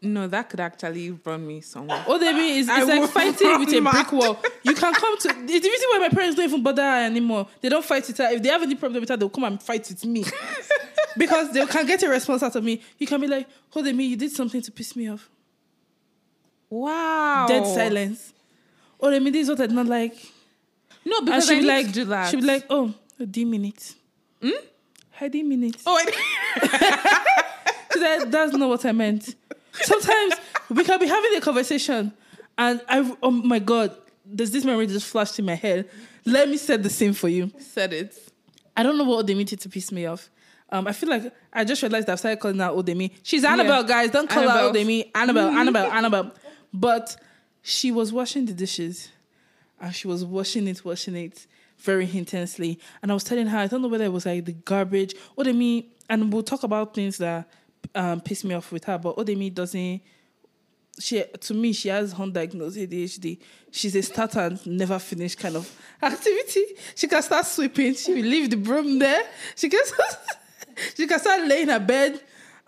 [0.00, 2.04] No, that could actually run me somewhere.
[2.06, 4.38] All they mean is I it's like will fighting with a brick wall.
[4.62, 5.28] You can come to.
[5.28, 7.48] It's the reason why my parents don't even bother her anymore.
[7.60, 8.28] They don't fight with her.
[8.30, 10.24] If they have any problem with her, they'll come and fight with me
[11.16, 12.80] because they can get a response out of me.
[12.98, 15.28] You can be like, Odemi, you did something to piss me off.
[16.70, 17.46] wow.
[17.48, 18.32] Dead silence.
[19.02, 20.14] Odemi, this is what I don't like.
[21.04, 22.30] No, because she'll I be like, do that.
[22.30, 23.72] she'll be like, oh, I didn't mean.
[24.40, 24.50] Hmm?
[25.20, 27.24] I didn't oh, I-
[27.92, 29.34] She said, that's not what I meant.
[29.82, 30.34] Sometimes
[30.70, 32.12] we can be having a conversation
[32.56, 33.96] and I, oh my God,
[34.34, 35.88] does this memory just flashed in my head.
[36.24, 37.50] Let me set the scene for you.
[37.60, 38.16] said it.
[38.76, 40.28] I don't know what Odemi did to piss me off.
[40.70, 43.12] Um, I feel like I just realized I've started calling her Odemi.
[43.22, 44.10] She's Annabelle, guys.
[44.10, 44.72] Don't call her Annabelle.
[44.72, 45.10] Odemi.
[45.14, 46.32] Annabelle, Annabelle, Annabelle.
[46.74, 47.16] But
[47.62, 49.08] she was washing the dishes
[49.80, 51.46] and she was washing it, washing it
[51.78, 52.78] very intensely.
[53.02, 55.86] And I was telling her, I don't know whether it was like the garbage, Odemi,
[56.10, 57.48] and we'll talk about things that
[57.94, 60.02] um, piss me off with her, but Odemi doesn't.
[60.98, 63.38] She to me, she has undiagnosed ADHD.
[63.70, 65.70] She's a start and never finish kind of
[66.02, 66.64] activity.
[66.94, 67.94] She can start sweeping.
[67.94, 69.22] She will leave the broom there.
[69.54, 69.80] She can
[70.96, 72.20] she can start laying her bed,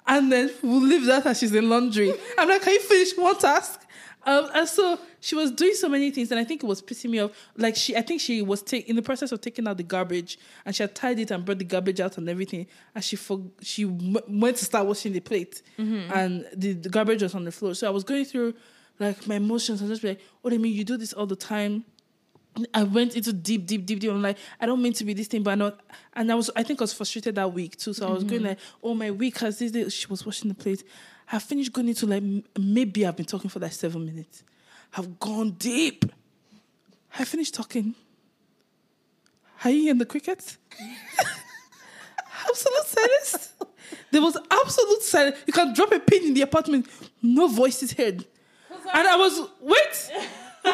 [0.06, 2.12] and then we'll leave that as she's in laundry.
[2.38, 3.80] I'm like, can you finish one task?
[4.24, 7.10] Um, and so she was doing so many things, and I think it was pissing
[7.10, 7.30] me off.
[7.56, 10.38] Like she, I think she was take, in the process of taking out the garbage,
[10.64, 12.66] and she had tied it and brought the garbage out and everything.
[12.94, 16.12] And she for, she w- went to start washing the plate, mm-hmm.
[16.12, 17.74] and the, the garbage was on the floor.
[17.74, 18.54] So I was going through
[18.98, 21.26] like my emotions and just be like, "What do you mean, you do this all
[21.26, 21.84] the time."
[22.74, 24.10] I went into deep, deep, deep, deep.
[24.10, 25.72] I'm like, I don't mean to be this thing, but I know.
[26.14, 27.92] And I was, I think I was frustrated that week too.
[27.92, 28.48] So I was going mm-hmm.
[28.48, 29.88] like, oh, my week has this day.
[29.88, 30.82] She was washing the plate.
[31.30, 32.24] I finished going into like,
[32.58, 34.42] maybe I've been talking for like seven minutes.
[34.96, 36.04] I've gone deep.
[37.18, 37.94] I finished talking.
[39.64, 40.58] Are you in the crickets?
[42.48, 43.52] absolute silence.
[44.10, 45.36] There was absolute silence.
[45.46, 46.86] You can drop a pin in the apartment,
[47.22, 48.24] no voices heard.
[48.92, 50.10] And I was wait,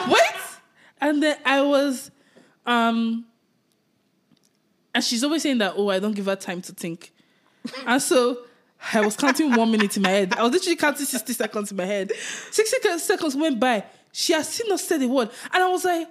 [0.08, 0.40] wait,
[1.00, 2.10] and then I was,
[2.64, 3.26] um,
[4.94, 7.12] and she's always saying that oh I don't give her time to think,
[7.86, 8.38] and so
[8.94, 10.34] I was counting one minute in my head.
[10.34, 12.12] I was literally counting sixty seconds in my head.
[12.50, 13.84] Sixty seconds went by.
[14.18, 16.08] She has still not said a word, and I was like,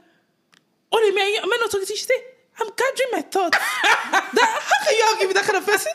[0.92, 2.22] "Oh, am I, am I not talking to you?" She said,
[2.60, 5.92] "I'm gathering my thoughts." that, how can you argue with that kind of person?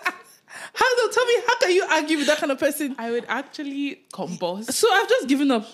[0.74, 1.34] How do tell me?
[1.46, 2.96] How can you argue with that kind of person?
[2.98, 4.72] I would actually combust.
[4.72, 5.68] So I've just given up.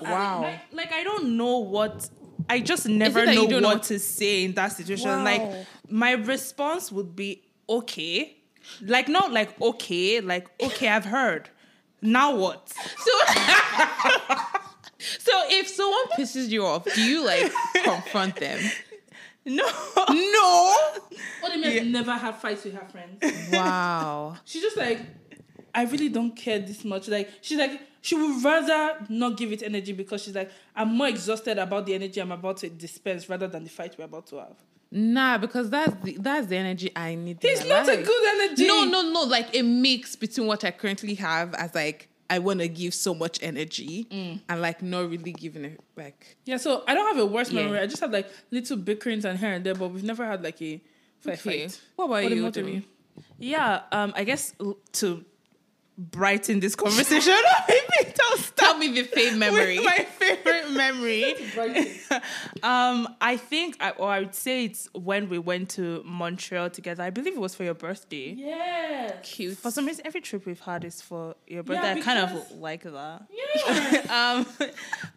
[0.00, 0.42] Wow.
[0.42, 2.08] Like, like I don't know what
[2.48, 5.08] I just never know what know- to say in that situation.
[5.08, 5.24] Wow.
[5.24, 8.36] Like my response would be okay.
[8.80, 11.50] Like not like okay, like okay, I've heard.
[12.00, 12.72] Now what?
[13.04, 14.61] So,
[15.18, 17.52] so if someone pisses you off, do you like
[17.84, 18.60] confront them?
[19.44, 19.64] No.
[19.96, 20.76] No.
[21.44, 23.50] Odemi has never had fights with her friends.
[23.52, 24.36] Wow.
[24.44, 25.00] She's just like,
[25.74, 27.08] I really don't care this much.
[27.08, 31.08] Like, she's like, she would rather not give it energy because she's like, I'm more
[31.08, 34.36] exhausted about the energy I'm about to dispense rather than the fight we're about to
[34.36, 34.56] have.
[34.90, 37.38] Nah, because that's the, that's the energy I need.
[37.40, 38.66] It's my not a good energy.
[38.66, 39.22] No, no, no.
[39.22, 43.12] Like a mix between what I currently have as like I want to give so
[43.14, 43.96] much energy
[44.48, 46.36] and like not really giving it back.
[46.46, 47.62] Yeah, so I don't have a worse Yeah.
[47.62, 47.78] memory.
[47.84, 50.60] I just have like little bickerings and here and there, but we've never had like
[50.62, 50.80] a
[51.20, 51.38] fight.
[51.46, 51.66] Okay.
[51.68, 51.80] fight.
[51.96, 52.84] What about Odemi, you, what do Odemi?
[53.38, 54.54] Yeah, um, I guess
[55.00, 55.24] to
[55.98, 57.34] brighten this conversation,
[57.68, 59.78] maybe I'll start Tell me the fave memory.
[59.78, 61.34] with my favorite memory.
[62.62, 67.02] um, I think, I, or I would say it's when we went to Montreal together.
[67.02, 68.32] I believe it was for your birthday.
[68.32, 69.12] Yeah.
[69.22, 69.58] Cute.
[69.58, 71.92] For some reason, every trip we've had is for your birthday.
[71.92, 73.26] I kind of like that.
[73.30, 74.36] Yeah.
[74.46, 74.70] um,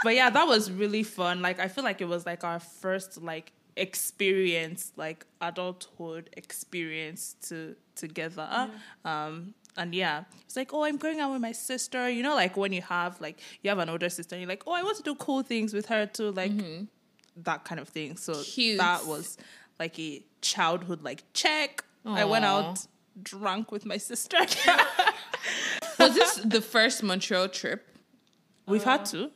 [0.03, 1.41] but yeah, that was really fun.
[1.41, 7.75] Like, I feel like it was like our first like experience, like adulthood experience to
[7.95, 8.69] together.
[9.03, 12.09] Um, and yeah, it's like, oh, I'm going out with my sister.
[12.09, 14.63] You know, like when you have like you have an older sister, and you're like,
[14.67, 16.85] oh, I want to do cool things with her too, like mm-hmm.
[17.43, 18.17] that kind of thing.
[18.17, 18.79] So Cute.
[18.79, 19.37] that was
[19.79, 21.83] like a childhood like check.
[22.05, 22.85] I went out
[23.21, 24.37] drunk with my sister.
[25.99, 27.87] Was this the first Montreal trip?
[28.67, 29.31] We've had uh, two.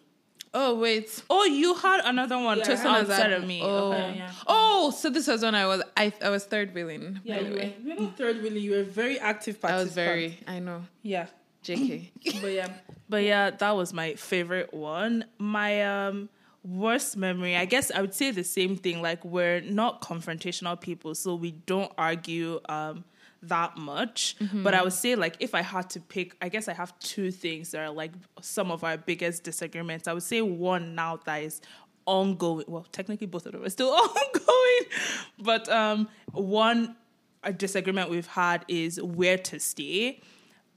[0.54, 1.22] Oh wait.
[1.30, 3.34] Oh, you had another one Yeah, just I had outside that.
[3.34, 3.62] of me.
[3.64, 3.92] Oh.
[3.94, 4.16] Okay.
[4.18, 4.32] yeah.
[4.48, 7.20] Oh, so this was when I was I I was third wheeling.
[7.24, 7.76] Yeah, by the you were, way.
[7.84, 8.60] you were not third really.
[8.60, 10.84] You were very active I was very I know.
[11.04, 11.28] Yeah.
[11.64, 12.10] JK.
[12.42, 12.70] But yeah.
[13.08, 15.26] But yeah, that was my favorite one.
[15.38, 16.30] My um
[16.64, 19.02] worst memory, I guess I would say the same thing.
[19.02, 23.04] Like we're not confrontational people, so we don't argue um
[23.44, 24.36] that much.
[24.40, 24.64] Mm-hmm.
[24.64, 27.32] But I would say like if I had to pick, I guess I have two
[27.32, 30.08] things that are like some of our biggest disagreements.
[30.08, 31.62] I would say one now that is
[32.06, 32.66] ongoing.
[32.68, 34.92] Well, technically both of them are still ongoing.
[35.40, 36.96] But um one
[37.44, 40.22] a disagreement we've had is where to stay.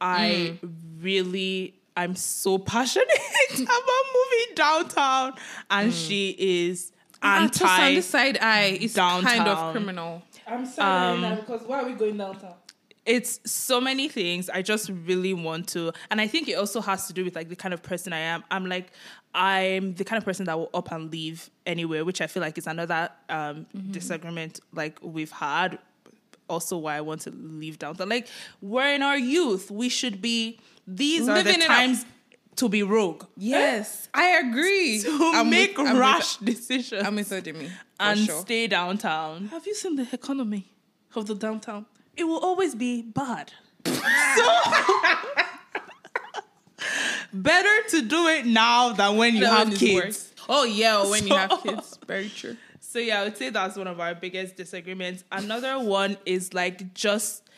[0.01, 0.72] I mm.
[1.01, 3.09] really I'm so passionate
[3.55, 5.35] about moving downtown
[5.70, 6.09] and mm.
[6.09, 10.22] she is Anti on the side eye is kind of criminal.
[10.47, 12.55] I'm sorry now because why are we going downtown?
[13.05, 17.09] it's so many things i just really want to and i think it also has
[17.09, 18.93] to do with like the kind of person i am i'm like
[19.35, 22.57] i'm the kind of person that will up and leave anywhere which i feel like
[22.57, 25.79] is another um disagreement like we've had
[26.49, 28.29] also why i want to leave downtown like
[28.61, 31.77] we're in our youth we should be these are Living the it up.
[31.77, 32.05] times
[32.55, 35.01] to be rogue Yes, I agree.
[35.03, 37.71] to I'm make with, I'm rash With, decisions I'm with Odemi.
[38.03, 38.41] And sure.
[38.41, 40.67] stay downtown Have you seen the economy
[41.15, 41.87] of the downtown?
[42.17, 43.53] it will always be bad.
[43.85, 43.93] so
[47.33, 50.33] Better to do it now than when you That have kids.
[50.49, 51.99] Oh yeah, or when you have kids.
[52.07, 52.57] Very true.
[52.81, 55.25] So yeah, I would say that's one of our biggest disagreements.
[55.33, 57.49] Another one is like just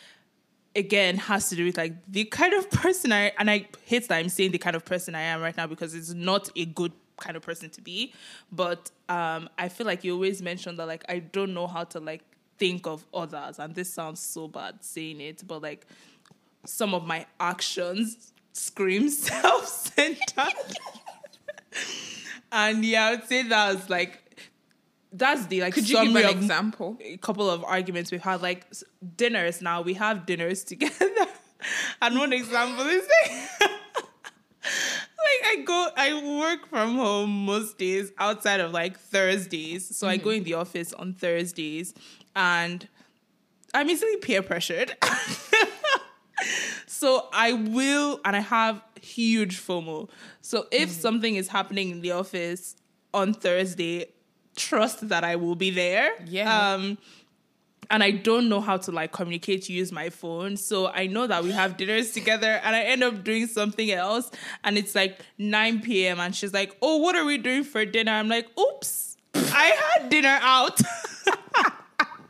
[0.76, 4.18] again has to do with like the kind of person I and I hate that
[4.18, 6.92] I'm saying the kind of person I am right now because it's not a good
[7.18, 8.12] kind of person to be.
[8.52, 12.00] But um I feel like you always mention that like I don't know how to
[12.00, 12.22] like
[12.58, 15.86] think of others and this sounds so bad saying it, but like
[16.64, 20.18] some of my actions scream self-centered.
[22.52, 24.20] and yeah, I would say that's like
[25.12, 26.96] that's the like Could you give an of example?
[27.00, 28.66] a couple of arguments we've had like
[29.16, 31.26] dinners now we have dinners together
[32.02, 33.06] and one example is
[35.24, 39.96] like, i go i work from home most days outside of like thursdays.
[39.96, 41.94] So i go in the office on thursdays.
[42.36, 42.86] And
[43.72, 44.96] i'm easily peer pressured.
[46.86, 50.08] So i will and i have huge fomo.
[50.40, 52.76] So if something is happening in the office
[53.12, 54.06] on thursday
[54.56, 56.10] trust that i will be there.
[56.26, 56.72] Yeah.
[56.74, 56.98] um
[57.90, 60.56] and I don't know how to like communicate use my phone.
[60.56, 64.30] So I know that we have dinners together and I end up doing something else
[64.62, 66.20] and it's like 9 p.m.
[66.20, 68.12] and she's like, Oh, what are we doing for dinner?
[68.12, 70.80] I'm like, oops, I had dinner out.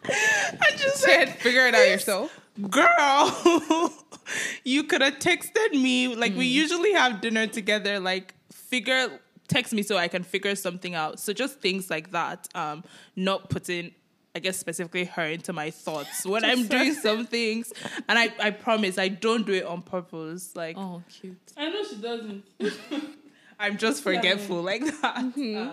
[0.07, 2.39] I just said, Figure it out yourself.
[2.71, 3.93] girl,
[4.65, 6.15] you could have texted me.
[6.15, 8.01] Like we usually have dinner together.
[8.01, 11.21] Like figure text me so I can figure something out.
[11.21, 12.49] So just things like that.
[12.55, 12.85] Um,
[13.17, 13.93] not putting.
[14.37, 17.73] I guess specifically her into my thoughts when I'm doing some things,
[18.09, 20.57] and I, I promise I don't do it on purpose.
[20.57, 21.37] Like Oh, cute.
[21.57, 22.45] I know she doesn't.
[23.61, 25.17] I'm just forgetful like that.
[25.17, 25.71] Um,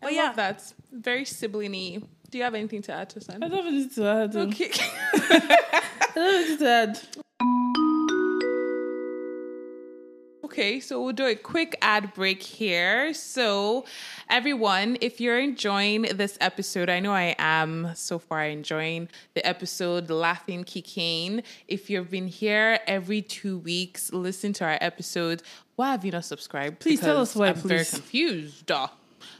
[0.00, 2.04] But yeah, that's very siblingy.
[2.30, 4.32] Do you have anything to add to I don't have anything to add.
[4.32, 4.40] though.
[4.42, 4.70] Okay.
[5.14, 7.00] I don't have anything to add.
[10.48, 13.12] Okay, so we'll do a quick ad break here.
[13.12, 13.84] So,
[14.30, 20.08] everyone, if you're enjoying this episode, I know I am so far enjoying the episode
[20.08, 21.44] Laughing Kikane.
[21.68, 25.42] If you've been here every two weeks, listen to our episode.
[25.76, 26.80] Why have you not subscribed?
[26.80, 28.64] Please tell us why, I'm very confused.
[28.64, 28.88] Duh.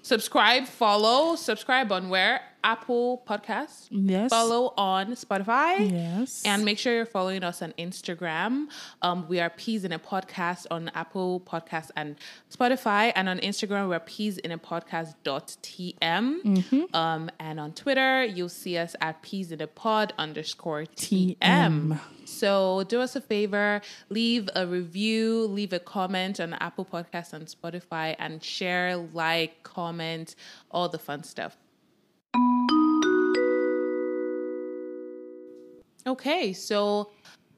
[0.02, 2.42] Subscribe, follow, subscribe on where?
[2.68, 3.88] Apple Podcast.
[3.90, 4.28] Yes.
[4.28, 5.90] Follow on Spotify.
[5.90, 6.42] Yes.
[6.44, 8.66] And make sure you're following us on Instagram.
[9.00, 12.16] Um, we are Peas in a Podcast on Apple Podcast and
[12.54, 13.10] Spotify.
[13.16, 16.42] And on Instagram, we're Peas in a Podcast dot tm.
[16.42, 16.94] Mm-hmm.
[16.94, 21.38] Um, and on Twitter, you'll see us at Peas in a Pod underscore tm.
[21.38, 22.00] TM.
[22.26, 23.80] So do us a favor,
[24.10, 30.34] leave a review, leave a comment on Apple Podcasts and Spotify, and share, like, comment,
[30.70, 31.56] all the fun stuff.
[36.06, 37.10] Okay, so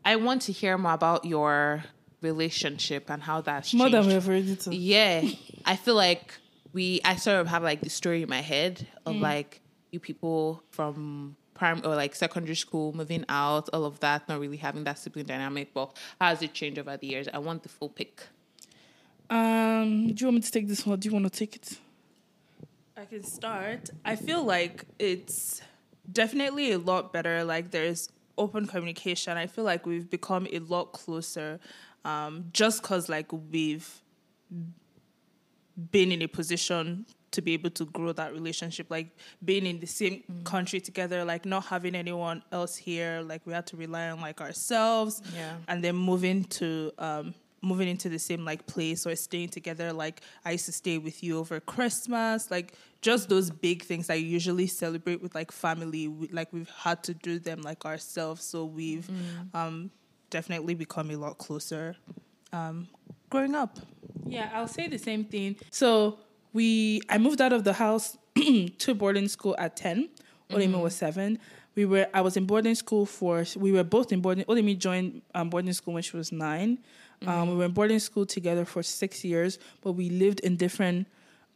[0.04, 1.84] I want to hear more about your
[2.20, 4.08] relationship and how that's More changed.
[4.08, 4.74] than we've already told.
[4.76, 5.22] Yeah,
[5.64, 6.34] I feel like
[6.72, 7.00] we.
[7.04, 9.20] I sort of have like the story in my head of Mm.
[9.20, 9.60] like
[9.92, 14.56] you people from prime or like secondary school moving out, all of that, not really
[14.56, 15.72] having that sibling dynamic.
[15.72, 17.28] But how has it changed over the years?
[17.32, 18.22] I want the full pic.
[19.28, 20.94] Um, do you want me to take this one?
[20.94, 21.78] Or do you want to take it?
[23.00, 23.88] I can start.
[24.04, 25.62] I feel like it's
[26.12, 27.42] definitely a lot better.
[27.44, 29.38] Like there's open communication.
[29.38, 31.60] I feel like we've become a lot closer,
[32.04, 33.88] um, just cause like we've
[35.90, 38.90] been in a position to be able to grow that relationship.
[38.90, 43.22] Like being in the same country together, like not having anyone else here.
[43.24, 45.22] Like we had to rely on like ourselves.
[45.34, 45.54] Yeah.
[45.68, 49.92] And then moving to um, moving into the same like place or staying together.
[49.92, 52.50] Like I used to stay with you over Christmas.
[52.50, 56.08] Like just those big things that you usually celebrate with like family.
[56.08, 58.42] We, like we've had to do them like ourselves.
[58.44, 59.08] So we've
[59.54, 59.90] um,
[60.30, 61.96] definitely become a lot closer
[62.52, 62.88] um,
[63.28, 63.78] growing up.
[64.26, 65.56] Yeah, I'll say the same thing.
[65.70, 66.18] So
[66.52, 70.10] we, I moved out of the house to boarding school at ten.
[70.50, 71.38] Olimi was seven.
[71.76, 73.44] We were, I was in boarding school for.
[73.56, 74.44] We were both in boarding.
[74.44, 76.32] Olimi joined um, boarding school when she was
[77.22, 80.56] 9 Um, we were in boarding school together for six years, but we lived in
[80.56, 81.06] different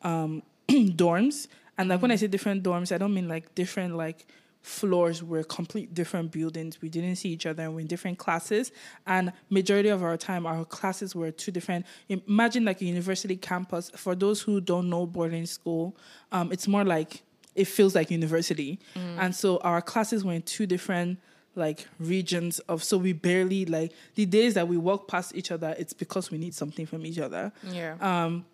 [0.02, 1.48] um, dorms.
[1.78, 4.26] And like when I say different dorms, I don't mean like different like
[4.62, 6.80] floors were complete different buildings.
[6.80, 8.72] We didn't see each other and we're in different classes.
[9.06, 13.90] And majority of our time our classes were two different imagine like a university campus.
[13.94, 15.96] For those who don't know boarding school,
[16.32, 17.22] um, it's more like
[17.54, 18.80] it feels like university.
[19.18, 21.18] And so our classes were in two different
[21.56, 25.74] like regions of so we barely like the days that we walk past each other
[25.78, 27.96] it's because we need something from each other Yeah.
[28.00, 28.44] um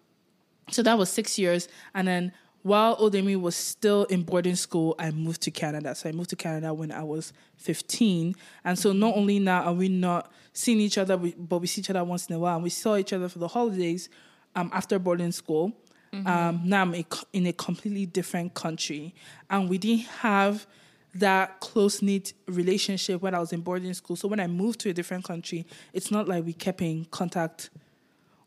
[0.70, 1.66] so that was six years.
[1.94, 2.32] And then
[2.62, 5.96] while Odemi was still in boarding school, I moved to Canada.
[5.96, 8.36] So I moved to Canada when I was 15.
[8.64, 11.90] And so not only now are we not seeing each other, but we see each
[11.90, 12.54] other once in a while.
[12.54, 14.08] And we saw each other for the holidays
[14.54, 15.72] um, after boarding school.
[16.12, 19.12] Um, now I'm a in a completely different country.
[19.48, 20.66] And we didn't have
[21.14, 24.16] that close knit relationship when I was in boarding school.
[24.16, 27.70] So when I moved to a different country, it's not like we kept in contact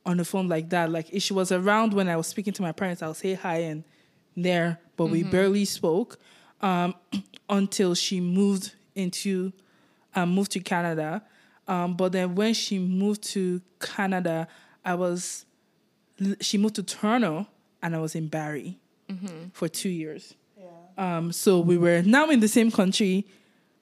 [0.05, 0.89] on the phone like that.
[0.91, 3.57] Like if she was around when I was speaking to my parents, I'll say hi
[3.57, 3.83] and
[4.35, 6.17] there, but we barely spoke
[6.61, 6.95] um,
[7.49, 9.51] until she moved into
[10.15, 11.23] um, moved to Canada.
[11.67, 14.47] Um, but then when she moved to Canada,
[14.85, 15.45] I was
[16.41, 17.47] she moved to Toronto
[17.81, 18.77] and I was in Barrie
[19.53, 20.33] for two years.
[20.97, 23.25] Um, so we were now in the same country,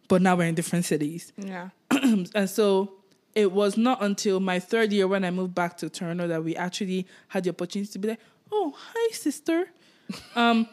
[0.07, 1.70] but now we're in different cities yeah.
[1.91, 2.93] and so
[3.36, 6.55] it was not until my third year when I moved back to Toronto that we
[6.55, 8.20] actually had the opportunity to be like,
[8.51, 9.68] "Oh, hi, sister."
[10.36, 10.68] um,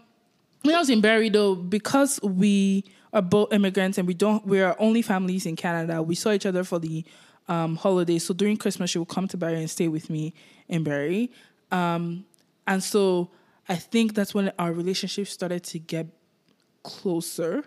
[0.63, 4.61] when I was in Barrie, though, because we are both immigrants and we don't, we
[4.61, 6.03] are only families in Canada.
[6.03, 7.05] We saw each other for the
[7.47, 8.25] um, holidays.
[8.25, 10.35] So during Christmas, she would come to Barrie and stay with me
[10.69, 11.31] in Barrie.
[11.71, 12.27] Um,
[12.67, 13.31] and so
[13.69, 16.07] I think that's when our relationship started to get
[16.93, 17.65] closer.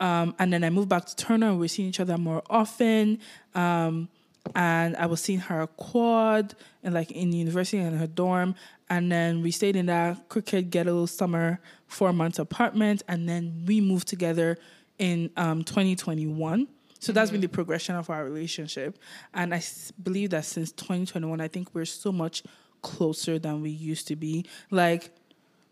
[0.00, 3.18] Um, and then I moved back to Toronto and we're seeing each other more often.
[3.54, 4.08] Um,
[4.54, 8.54] and I was seeing her quad and like in university in her dorm.
[8.88, 13.02] And then we stayed in that cricket ghetto summer four months apartment.
[13.08, 14.56] And then we moved together
[14.98, 16.68] in um, 2021.
[17.00, 18.98] So that's been the progression of our relationship.
[19.34, 22.42] And I s- believe that since 2021, I think we're so much
[22.82, 24.44] closer than we used to be.
[24.70, 25.10] Like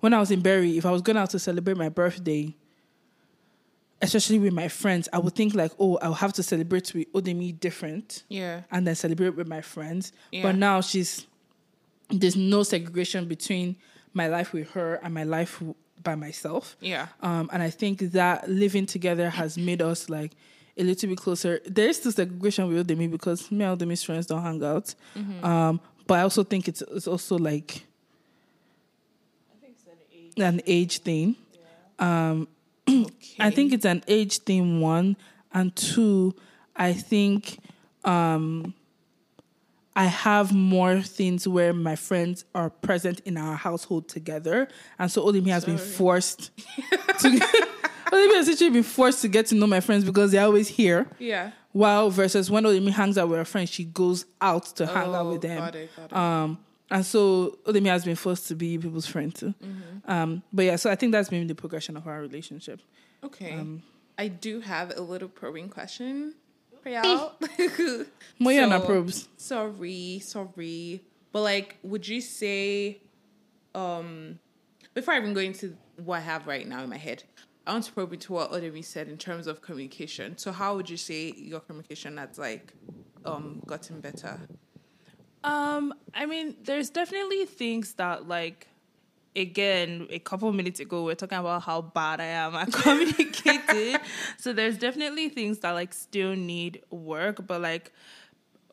[0.01, 2.55] when I was in Barrie, if I was going out to celebrate my birthday,
[4.01, 7.59] especially with my friends, I would think like, oh, I'll have to celebrate with Odemi
[7.59, 8.63] different Yeah.
[8.71, 10.13] and then celebrate with my friends.
[10.33, 10.43] Yeah.
[10.43, 11.27] But now she's
[12.11, 13.77] there's no segregation between
[14.15, 15.63] my life with her and my life
[16.03, 16.77] by myself.
[16.81, 17.09] Yeah.
[17.21, 20.33] Um, and I think that living together has made us like
[20.77, 21.61] a little bit closer.
[21.67, 24.95] There is still segregation with Odemi because me and Odemi's friends don't hang out.
[25.43, 27.85] Um, but I also think it's it's also like
[30.37, 31.37] an age thing.
[31.99, 32.47] Um,
[33.39, 35.17] I think it's an age thing, one.
[35.53, 36.35] And two,
[36.77, 37.59] I think
[38.05, 38.75] um,
[39.97, 44.69] I have more things where my friends are present in our household together.
[44.99, 46.51] And so Olimi has been forced
[47.21, 47.29] to
[48.13, 51.07] Odemi has literally been forced to get to know my friends because they're always here.
[51.19, 51.51] Yeah.
[51.73, 55.27] While versus when Odemi hangs out with her friends, she goes out to hang out
[55.27, 55.59] Oh, with them.
[55.59, 56.17] got it, got it.
[56.17, 56.59] Um,
[56.91, 59.55] and so Odemi has been forced to be people's friend too.
[59.63, 60.11] Mm-hmm.
[60.11, 62.81] Um, but yeah, so I think that's been the progression of our relationship.
[63.23, 63.53] Okay.
[63.55, 63.83] Um,
[64.17, 66.35] I do have a little probing question
[66.83, 67.35] for y'all.
[68.41, 69.29] Moyana So- probes.
[69.37, 71.03] sorry, sorry.
[71.33, 73.01] But like, would you say,
[73.75, 74.39] um,
[74.95, 77.23] before I even go into what I have right now in my head,
[77.67, 80.39] I want to probe into what Odemi said in terms of communication.
[80.39, 82.73] So, how would you say your communication has like,
[83.27, 84.41] um, gotten better?
[85.49, 88.67] Um, I mean, there's definitely things that like
[89.37, 93.97] again, a couple minutes ago we are talking about how bad I am at communicating.
[94.37, 97.93] so there's definitely things that like still need work, but like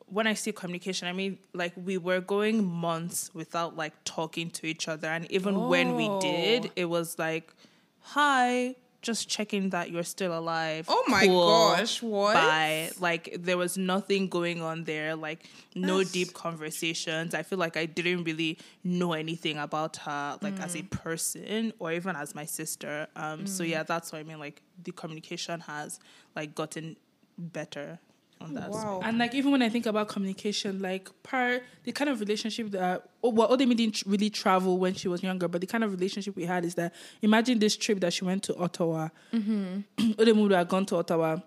[0.06, 4.66] when I say communication, I mean like we were going months without like talking to
[4.66, 6.70] each other and even when we did, Oh.
[6.76, 7.52] it was like,
[8.00, 8.74] "Hi,
[9.06, 12.34] just checking that you're still alive." Oh my gosh, what?
[12.34, 12.90] Bye.
[13.00, 15.40] Like there was nothing going on there, like
[15.74, 17.34] no That's- deep conversations.
[17.34, 20.90] I feel like I didn't really know anything about her, like as a Mm.
[20.90, 23.06] person or even as my sister.
[23.16, 24.40] Um, so yeah, that's what I mean.
[24.46, 26.00] Like the communication has
[26.34, 26.96] like gotten
[27.38, 27.98] better
[28.40, 28.68] on that.
[28.68, 28.84] aspect.
[28.84, 29.00] Wow.
[29.02, 33.08] And like even when I think about communication, like part the kind of relationship that
[33.22, 36.36] oh, well, Odemi didn't really travel when she was younger, but the kind of relationship
[36.36, 39.08] we had is that imagine this trip that she went to Ottawa.
[39.32, 39.80] Mm-hmm.
[40.12, 41.38] Odemi would have gone to Ottawa,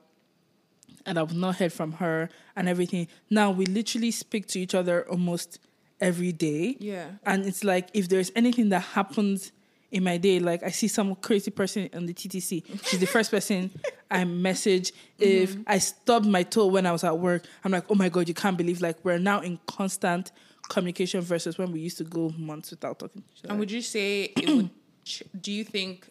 [1.06, 3.08] and I've not heard from her and everything.
[3.30, 5.60] Now we literally speak to each other almost
[6.02, 6.78] every day.
[6.80, 7.12] Yeah.
[7.26, 9.52] and it's like if there's anything that happens
[9.92, 13.32] in my day, like I see some crazy person on the TTC, she's the first
[13.32, 13.72] person
[14.12, 14.92] I message.
[15.18, 15.64] If mm-hmm.
[15.68, 18.34] I stubbed my toe when I was at work, I'm like, oh my god, you
[18.34, 20.32] can't believe like we're now in constant
[20.70, 23.22] communication versus when we used to go months without talking.
[23.22, 23.52] to each other.
[23.52, 24.70] And would you say it would?
[25.06, 26.08] Ch- do you think?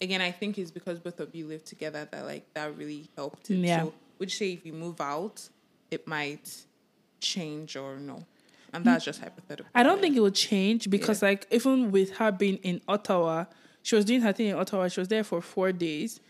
[0.00, 3.50] Again, I think it's because both of you live together that like that really helped.
[3.50, 3.56] It.
[3.56, 3.82] Yeah.
[3.82, 5.48] So would you say if you move out,
[5.90, 6.48] it might
[7.20, 8.24] change or no?
[8.72, 9.70] And that's just hypothetical.
[9.74, 11.28] I don't think it will change because, Yeah.
[11.30, 13.46] like, even with her being in Ottawa,
[13.82, 14.88] she was doing her thing in Ottawa.
[14.88, 16.20] She was there for four days.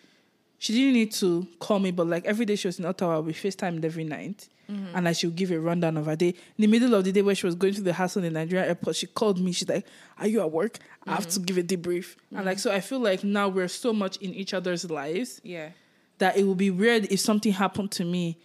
[0.58, 3.32] She didn't need to call me, but like every day she was in Ottawa, we
[3.32, 4.48] FaceTimed every night.
[4.70, 4.96] Mm-hmm.
[4.96, 6.28] And like she would give a rundown of her day.
[6.28, 8.38] In the middle of the day where she was going through the hassle in the
[8.40, 9.52] Nigerian airport, she called me.
[9.52, 9.86] She's like,
[10.18, 10.78] Are you at work?
[11.06, 11.44] I have to mm-hmm.
[11.44, 12.16] give a debrief.
[12.36, 15.70] And like, so I feel like now we're so much in each other's lives Yeah.
[16.18, 18.36] that it would be weird if something happened to me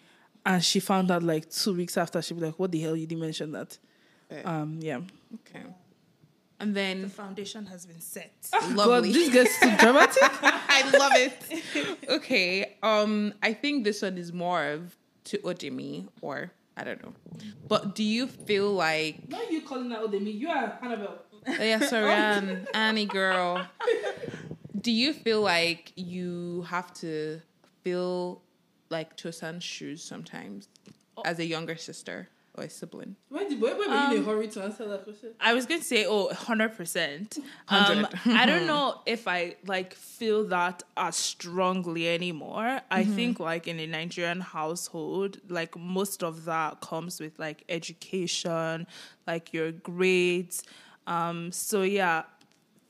[0.46, 2.96] and she found out like two weeks after, she'd be like, What the hell?
[2.96, 3.78] You didn't mention that.
[4.34, 4.48] Fair.
[4.48, 5.02] Um, yeah.
[5.36, 5.64] Okay.
[6.60, 8.34] And then The foundation has been set.
[8.52, 9.12] God, lovely.
[9.12, 10.24] this gets too dramatic.
[10.24, 12.00] I love it.
[12.10, 12.78] okay.
[12.82, 17.14] Um, I think this one is more of to Odemi or I don't know.
[17.68, 20.38] But do you feel like Why are you calling out Odemi?
[20.40, 21.20] You are Annabelle.
[21.46, 23.68] Oh, yeah, sorry, Ann, Annie girl.
[24.80, 27.42] Do you feel like you have to
[27.84, 28.42] feel
[28.90, 30.70] like Tosan's shoes sometimes
[31.26, 33.16] as a younger sister or a sibling?
[33.30, 35.32] Why, did, why, why were you in a hurry to answer that question?
[35.40, 37.40] I was going to say, oh, 100%.
[37.68, 38.38] Um, 100.
[38.38, 42.82] I don't know if I like feel that as strongly anymore.
[42.92, 48.86] I think like in a Nigerian household, like most of that comes with like education,
[49.26, 50.64] like your grades.
[51.08, 52.24] Um, so yeah,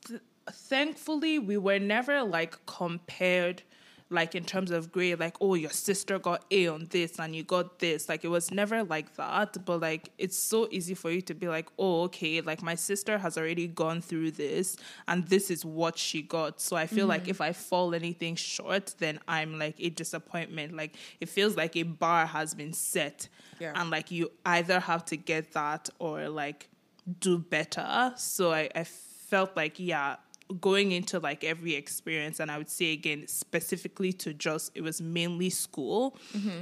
[0.06, 3.62] th- thankfully we were never like compared
[4.10, 7.42] like in terms of grade like oh your sister got a on this and you
[7.42, 11.22] got this like it was never like that but like it's so easy for you
[11.22, 14.76] to be like oh okay like my sister has already gone through this
[15.08, 17.30] and this is what she got so i feel like mm-hmm.
[17.30, 21.82] if i fall anything short then i'm like a disappointment like it feels like a
[21.82, 23.28] bar has been set
[23.58, 23.72] Yeah.
[23.74, 26.68] and like you either have to get that or like
[27.18, 28.12] do better.
[28.16, 30.16] So I, I felt like, yeah,
[30.60, 35.00] going into like every experience, and I would say again, specifically to just, it was
[35.00, 36.16] mainly school,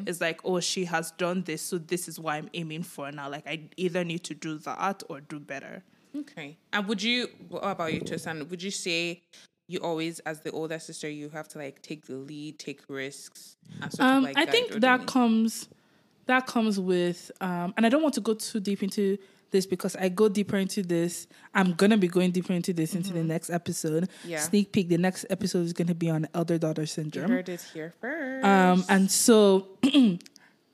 [0.07, 3.29] it's like, oh, she has done this, so this is what I'm aiming for now.
[3.29, 5.83] Like, I either need to do that or do better.
[6.17, 6.57] Okay.
[6.73, 8.49] And would you, what about you, Tosan?
[8.51, 9.23] Would you say
[9.67, 13.57] you always, as the older sister, you have to like take the lead, take risks?
[13.81, 15.69] And sort of, Um, like, I think that comes
[16.27, 19.19] that comes with um, and I don't want to go too deep into
[19.53, 21.27] this because I go deeper into this.
[21.55, 24.05] I'm gonna be going deeper into this into the next episode.
[24.05, 24.31] Mm-hmm.
[24.31, 24.41] Yeah.
[24.41, 24.89] Sneak peek.
[24.89, 27.29] The next episode is gonna be on elder daughter syndrome.
[27.29, 28.45] You heard it here first.
[28.45, 29.79] Um, and so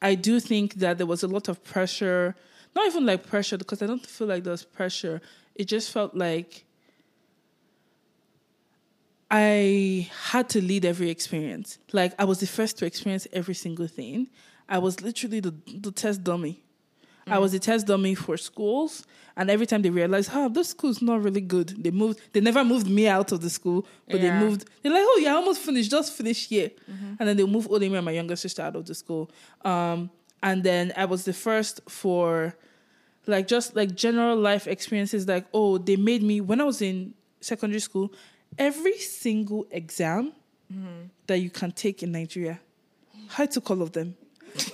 [0.02, 2.34] I do think that there was a lot of pressure,
[2.74, 5.20] not even like pressure, because I don't feel like there was pressure.
[5.54, 6.64] It just felt like
[9.30, 11.78] I had to lead every experience.
[11.92, 14.28] Like I was the first to experience every single thing.
[14.68, 16.62] I was literally the, the test dummy.
[17.30, 19.06] I was a test dummy for schools.
[19.36, 22.18] And every time they realized, oh, this school's not really good, they moved.
[22.32, 24.36] They never moved me out of the school, but Yeah.
[24.40, 24.64] they moved.
[24.82, 26.70] They're like, oh, yeah, I almost finished, just finish here.
[27.18, 29.30] And then they move Odemi and my younger sister out of the school.
[29.64, 30.10] Um,
[30.42, 32.56] and then I was the first for
[33.28, 35.28] like just like general life experiences.
[35.28, 38.12] Like, oh, they made me when I was in secondary school,
[38.58, 40.32] every single exam
[41.28, 42.60] that you can take in Nigeria,
[43.38, 44.16] I took all of them.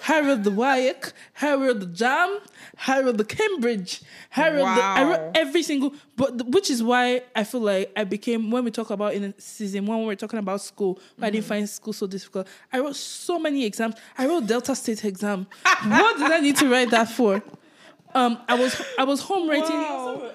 [0.08, 2.40] Wrote the WAEC, Harold the JAMB,
[2.76, 7.22] Harold the Cambridge, Harold wrote, the, I wrote every single, but the- which is why
[7.34, 10.38] I feel like I became, when we talk about in season one, when we're talking
[10.38, 11.48] about school, why I didn't mm.
[11.48, 12.46] find school so difficult.
[12.72, 13.94] I wrote so many exams.
[14.16, 15.46] I wrote Delta State exam.
[15.86, 17.42] what did I need to write that for?
[18.14, 19.70] Um, I was I was home writing.
[19.70, 20.30] Wow.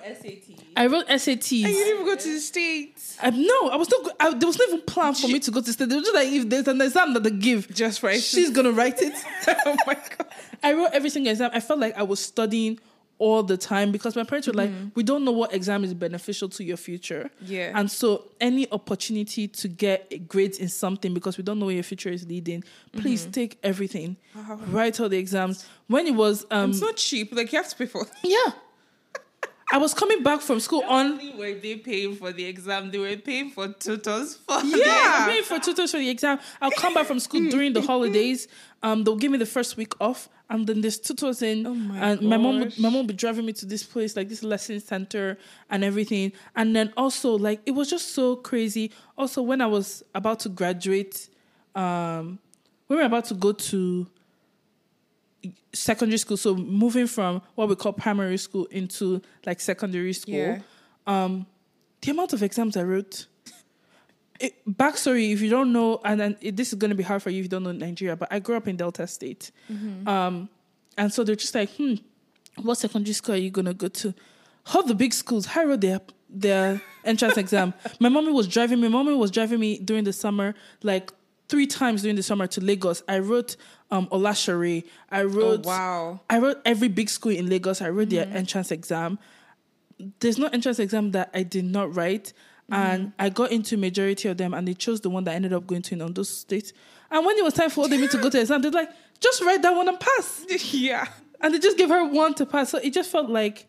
[0.76, 1.64] I wrote SATs.
[1.64, 3.18] And you didn't even go to the states.
[3.24, 4.04] No, I was not.
[4.04, 5.88] go- I, there was not even plan for me to go to state.
[5.90, 8.24] They were just like if there's an exam that they give, Just write it.
[8.24, 9.14] She's gonna write it.
[9.66, 10.28] oh my god.
[10.62, 11.52] I wrote every single exam.
[11.54, 12.80] I felt like I was studying
[13.20, 16.50] all the time because my parents were like, "We don't know what exam is beneficial
[16.50, 17.72] to your future." Yeah.
[17.78, 21.84] and so any opportunity to get grades in something because we don't know where your
[21.84, 22.64] future is leading,
[22.94, 24.16] please take everything.
[24.68, 25.66] Write all the exams.
[25.88, 27.34] When it was, um, It's not cheap.
[27.36, 28.08] Like you have to pay for.
[28.24, 28.54] yeah,
[29.72, 31.12] I was coming back from school on.
[31.12, 35.44] only were they paying for the exam, they were paying for tutors for Yeah, paying
[35.44, 36.40] for tutors for the exam.
[36.60, 38.48] I'll come back from school during the holidays.
[38.82, 41.66] Um, they'll give me the first week off, and then there's tutors in.
[41.66, 44.16] Oh my and my mom, would, my mom would be driving me to this place,
[44.16, 45.38] like this lesson center,
[45.70, 46.32] and everything.
[46.56, 48.92] And then also, like, it was just so crazy.
[49.18, 51.30] Also, when I was about to graduate,
[51.76, 52.40] um,
[52.88, 54.08] we were about to go to
[55.72, 56.38] secondary school.
[56.38, 60.34] So moving from what we call primary school into like secondary school.
[60.34, 60.60] Yeah.
[61.06, 61.46] Um,
[62.02, 63.28] the amount of exams I wrote.
[64.40, 67.22] It, backstory, if you don't know, and then it, this is going to be hard
[67.22, 69.52] for you if you don't know Nigeria, but I grew up in Delta State.
[70.08, 70.50] Um,
[70.98, 71.96] and so they're just like, hmm,
[72.62, 74.14] what secondary school are you going to go to?
[74.74, 77.74] All the big schools, I wrote their, their entrance exam.
[78.00, 81.12] My mommy was driving me, my mommy was driving me during the summer, like
[81.50, 83.04] three times during the summer to Lagos.
[83.08, 83.58] I wrote
[83.92, 84.84] um, Olashore.
[85.12, 86.20] I wrote, Oh, wow.
[86.30, 87.82] I wrote every big school in Lagos.
[87.82, 89.20] I wrote their entrance exam
[90.20, 92.34] there's no entrance exam that I did not write.
[92.72, 93.22] And mm-hmm.
[93.22, 95.66] I got into majority of them and they chose the one that I ended up
[95.66, 96.74] going to in Ondo State.
[97.12, 98.90] And when it was time for all of me to go to exam, they're like,
[99.20, 100.46] just write that one and pass.
[100.74, 101.08] yeah.
[101.42, 102.70] And they just gave her one to pass.
[102.70, 103.68] So it just felt like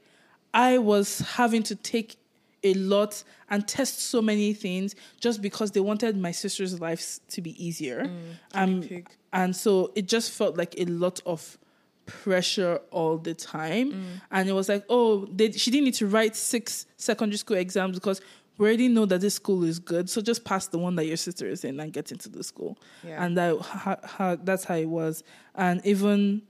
[0.53, 2.16] I was having to take
[2.62, 7.40] a lot and test so many things just because they wanted my sister's lives to
[7.40, 8.05] be easier.
[8.05, 8.34] Mm.
[8.55, 11.59] um, and so it just felt like a lot of
[12.07, 13.92] pressure all the time.
[13.92, 14.05] Mm.
[14.30, 17.98] And it was like, oh, they, she didn't need to write six secondary school exams
[17.98, 18.20] because
[18.61, 20.11] we already know that this school is good.
[20.11, 22.76] So just pass the one that your sister is in and get into the school.
[23.02, 23.24] Yeah.
[23.24, 25.24] And that, how, how, that's how it was.
[25.54, 26.42] And even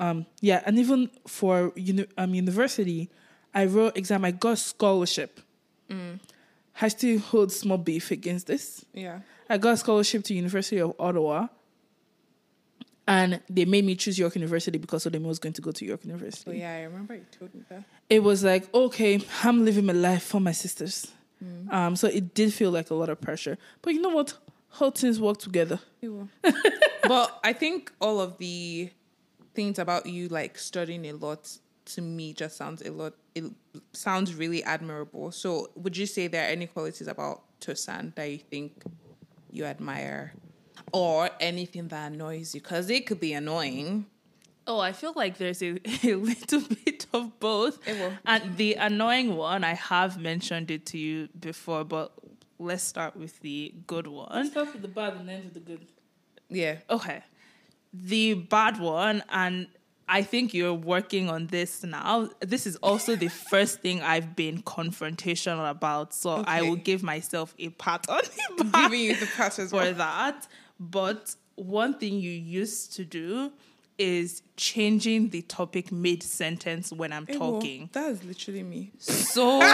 [0.00, 3.08] um yeah and even for uni- um university
[3.54, 5.38] i wrote exam i got scholarship
[6.82, 9.20] i still hold small beef against this Yeah.
[9.48, 11.46] i got a scholarship to university of ottawa
[13.06, 16.04] and they made me choose york university because odemi was going to go to york
[16.04, 17.84] university Oh yeah, I remember you told me that.
[18.10, 21.06] it was like okay i'm living my life for my sisters
[21.44, 21.72] Mm.
[21.72, 24.34] um so it did feel like a lot of pressure but you know what
[24.80, 25.78] all things work together
[27.06, 28.90] but I think all of the
[29.54, 33.44] things about you like studying a lot to me just sounds a lot it
[33.92, 35.32] sounds really admirable.
[35.32, 38.84] So would you say there are any qualities about Tosan that you think
[39.50, 40.34] you admire?
[40.92, 42.60] Or anything that annoys you?
[42.60, 44.06] Because it could be annoying.
[44.66, 47.86] Oh, I feel like there's a, a little bit of both.
[47.86, 48.12] It will.
[48.24, 52.12] And the annoying one, I have mentioned it to you before, but
[52.58, 54.46] let's start with the good one.
[54.50, 55.86] start with the bad and end with the good
[56.48, 56.76] Yeah.
[56.88, 57.22] Okay.
[57.92, 59.68] The bad one, and
[60.08, 62.28] I think you're working on this now.
[62.40, 66.12] This is also the first thing I've been confrontational about.
[66.14, 68.22] So I will give myself a pat on
[68.56, 69.94] the back Giving you the pat as for well.
[69.94, 70.48] that.
[70.80, 73.52] But one thing you used to do
[73.98, 77.90] is changing the topic mid sentence when I'm well, talking.
[77.92, 78.92] That is literally me.
[78.98, 79.72] So, and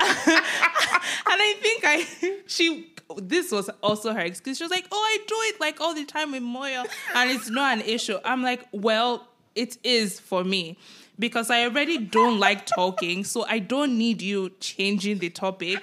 [0.00, 2.06] I think I
[2.46, 4.58] she this was also her excuse.
[4.58, 7.50] She was like, "Oh, I do it like all the time with Moyo, and it's
[7.50, 10.78] not an issue." I'm like, "Well, it is for me."
[11.18, 15.80] Because I already don't like talking, so I don't need you changing the topic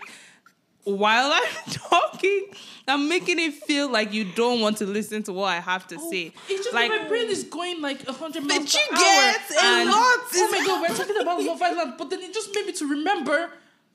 [0.86, 2.46] while I'm talking.
[2.88, 5.98] I'm making it feel like you don't want to listen to what I have to
[6.00, 6.32] oh, say.
[6.48, 9.02] It's just like my brain is going like a hundred miles per you hour.
[9.02, 10.20] get a and- lot.
[10.36, 12.88] Oh my god, we're talking about Love Island, but then it just made me to
[12.88, 13.50] remember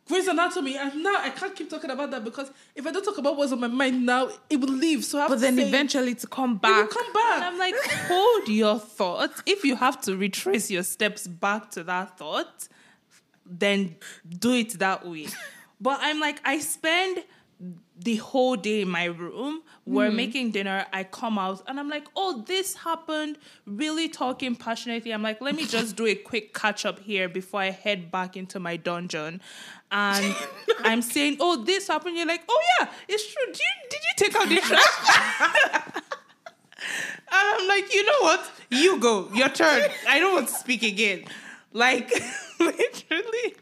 [0.09, 3.17] Grey's Anatomy, and now I can't keep talking about that because if I don't talk
[3.19, 5.05] about what's on my mind now, it will leave.
[5.05, 6.91] So I have But then say- eventually to come will back.
[6.91, 7.35] come back.
[7.37, 7.75] And I'm like,
[8.09, 9.41] hold your thoughts.
[9.47, 12.67] If you have to retrace your steps back to that thought,
[13.47, 13.95] then
[14.29, 15.29] do it that way.
[15.81, 17.25] But I'm like, I spend
[17.99, 19.63] the whole day in my room.
[19.85, 20.17] We're mm-hmm.
[20.17, 20.87] making dinner.
[20.93, 23.37] I come out and I'm like, oh, this happened.
[23.67, 25.13] Really talking passionately.
[25.13, 28.37] I'm like, let me just do a quick catch up here before I head back
[28.37, 29.41] into my dungeon.
[29.91, 30.35] And
[30.81, 32.17] I'm saying, oh, this happened.
[32.17, 33.47] You're like, oh yeah, it's true.
[33.47, 36.03] Did you, did you take out the trash?
[37.33, 38.51] And I'm like, you know what?
[38.71, 39.29] You go.
[39.33, 39.83] Your turn.
[40.09, 41.25] I don't want to speak again.
[41.73, 42.11] Like,
[42.61, 43.55] literally.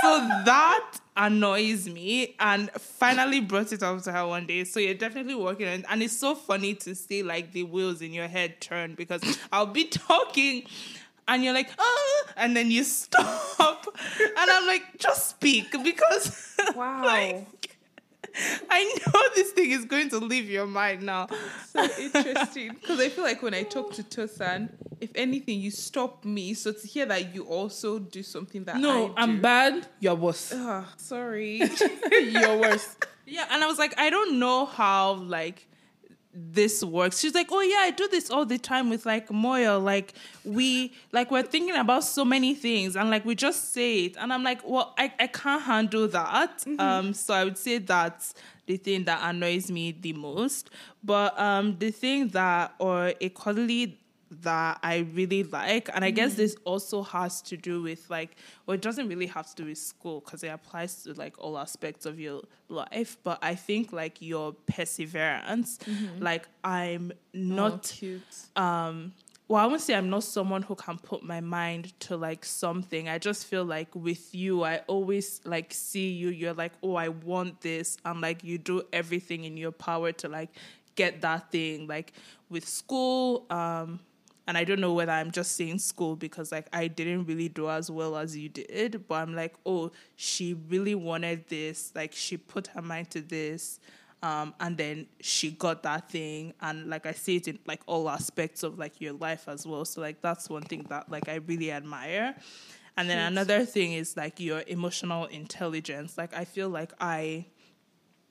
[0.00, 4.64] So that annoys me and finally brought it up to her one day.
[4.64, 5.84] So you're definitely working on.
[5.88, 9.66] And it's so funny to see like the wheels in your head turn because I'll
[9.66, 10.64] be talking
[11.28, 13.86] and you're like, oh, and then you stop.
[14.20, 17.04] And I'm like, just speak because Wow.
[17.04, 17.46] like,
[18.70, 21.28] I know this thing is going to leave your mind now.
[21.72, 24.70] so interesting because I feel like when I talk to Tosan,
[25.00, 26.54] if anything, you stop me.
[26.54, 29.86] So to hear that you also do something that no, I I'm bad.
[30.00, 30.52] You're worse.
[30.54, 31.62] Ah, sorry.
[32.12, 32.96] You're worse.
[33.28, 35.66] Yeah, and I was like, I don't know how like
[36.38, 37.18] this works.
[37.18, 39.82] She's like, oh yeah, I do this all the time with like Moyo.
[39.82, 40.12] Like
[40.44, 44.16] we like we're thinking about so many things and like we just say it.
[44.18, 46.64] And I'm like, well, I, I can't handle that.
[46.78, 48.34] Um, so I would say that's
[48.66, 50.70] the thing that annoys me the most.
[51.02, 53.98] But um the thing that or a cuddly
[54.42, 55.88] that I really like.
[55.94, 59.46] And I guess this also has to do with like, well, it doesn't really have
[59.54, 63.16] to do with school because it applies to like all aspects of your life.
[63.22, 65.78] But I think like your perseverance,
[66.18, 68.22] like I'm not Oh, cute.
[68.56, 69.12] um
[69.48, 73.08] well i won't say i'm not someone who can put my mind to like something
[73.08, 77.08] i just feel like with you i always like see you you're like oh i
[77.08, 80.50] want this and like you do everything in your power to like
[80.96, 82.12] get that thing like
[82.48, 84.00] with school um
[84.46, 87.68] and I don't know whether I'm just saying school because like I didn't really do
[87.68, 91.92] as well as you did, but I'm like, oh, she really wanted this.
[91.94, 93.80] Like she put her mind to this.
[94.22, 98.08] Um, and then she got that thing and like i see it in like all
[98.08, 101.34] aspects of like your life as well so like that's one thing that like i
[101.34, 102.34] really admire
[102.96, 107.44] and then another thing is like your emotional intelligence like i feel like i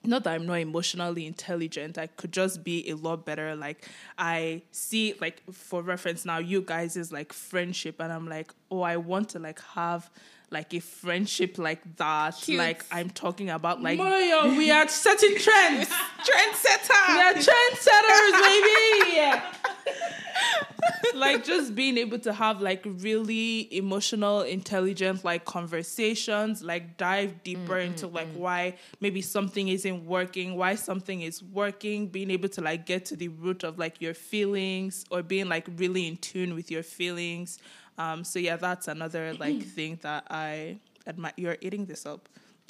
[0.07, 3.55] not that I'm not emotionally intelligent, I could just be a lot better.
[3.55, 3.87] Like
[4.17, 8.81] I see like for reference now, you guys is like friendship and I'm like, oh,
[8.81, 10.09] I want to like have
[10.51, 12.35] like a friendship like that.
[12.41, 12.57] Cute.
[12.57, 15.89] Like I'm talking about like Moyo, we are setting trends.
[16.27, 17.07] trendsetter.
[17.09, 19.41] We are trendsetters, baby.
[21.15, 27.77] like just being able to have like really emotional intelligent like conversations like dive deeper
[27.77, 32.85] into like why maybe something isn't working why something is working being able to like
[32.85, 36.69] get to the root of like your feelings or being like really in tune with
[36.69, 37.59] your feelings
[37.97, 40.77] um so yeah that's another like thing that i
[41.07, 42.27] admire you're eating this up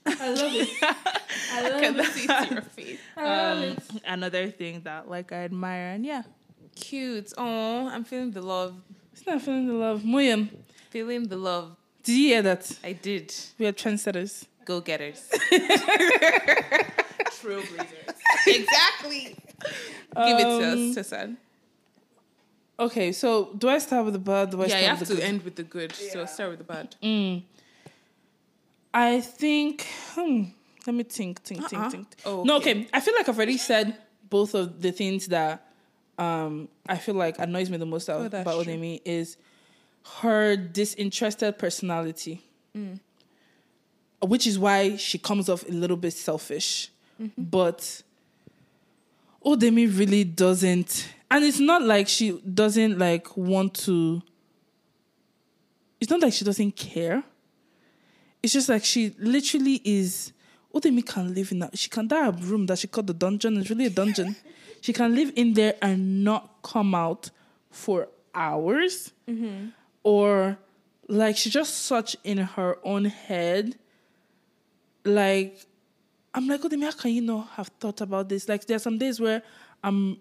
[0.08, 0.70] I love it.
[1.52, 2.06] I love it.
[2.14, 3.00] see it your face.
[3.18, 4.02] I love um, it.
[4.06, 6.22] another thing that like i admire and yeah
[6.76, 7.34] Cute.
[7.38, 8.76] Oh, I'm feeling the love.
[9.14, 10.02] It's not feeling the love.
[10.02, 10.50] Moyam,
[10.90, 11.76] Feeling the love.
[12.04, 12.72] did you hear that?
[12.84, 13.34] I did.
[13.58, 14.46] We are trendsetters.
[14.66, 15.30] Go getters.
[17.30, 18.16] trailblazers
[18.48, 19.36] exactly.
[20.16, 21.38] Give it to Um, us, Tosan.
[22.80, 24.50] Okay, so do I start with the bad?
[24.52, 25.24] Do I Yeah, start you with have the to good?
[25.28, 25.94] end with the good.
[25.94, 26.96] So start with the bad.
[28.94, 29.86] I think.
[30.14, 30.44] Hmm,
[30.88, 31.68] let me think, think, Uh-uh.
[31.70, 32.08] think, think.
[32.26, 32.72] Oh, No, okay.
[32.72, 32.88] okay.
[32.94, 33.98] I feel like I've already said
[34.30, 35.65] both of the things that
[36.18, 38.74] um I feel like annoys me the most Oh, about, true.
[38.74, 39.38] Odemi is
[40.22, 42.42] her disinterested personality,
[42.76, 43.00] Mm.
[44.22, 46.90] which is why she comes off a little bit selfish.
[47.22, 47.44] Mm-hmm.
[47.44, 48.02] But
[49.46, 54.22] Odemi really doesn't, and it's not like she doesn't like want to.
[56.02, 57.24] It's not like she doesn't care.
[58.44, 60.32] It's just like she literally is.
[60.76, 61.78] Odemi can live in that.
[61.78, 63.58] She can die a room that she called the dungeon.
[63.58, 64.36] It's really a dungeon.
[64.82, 67.30] she can live in there and not come out
[67.72, 69.68] for hours, mm-hmm.
[70.04, 70.58] or
[71.08, 73.78] like she's just such in her own head.
[75.06, 75.66] Like
[76.34, 78.50] I'm like, Odemi, how can you not have thought about this?
[78.50, 79.42] Like there are some days where
[79.84, 80.18] I'm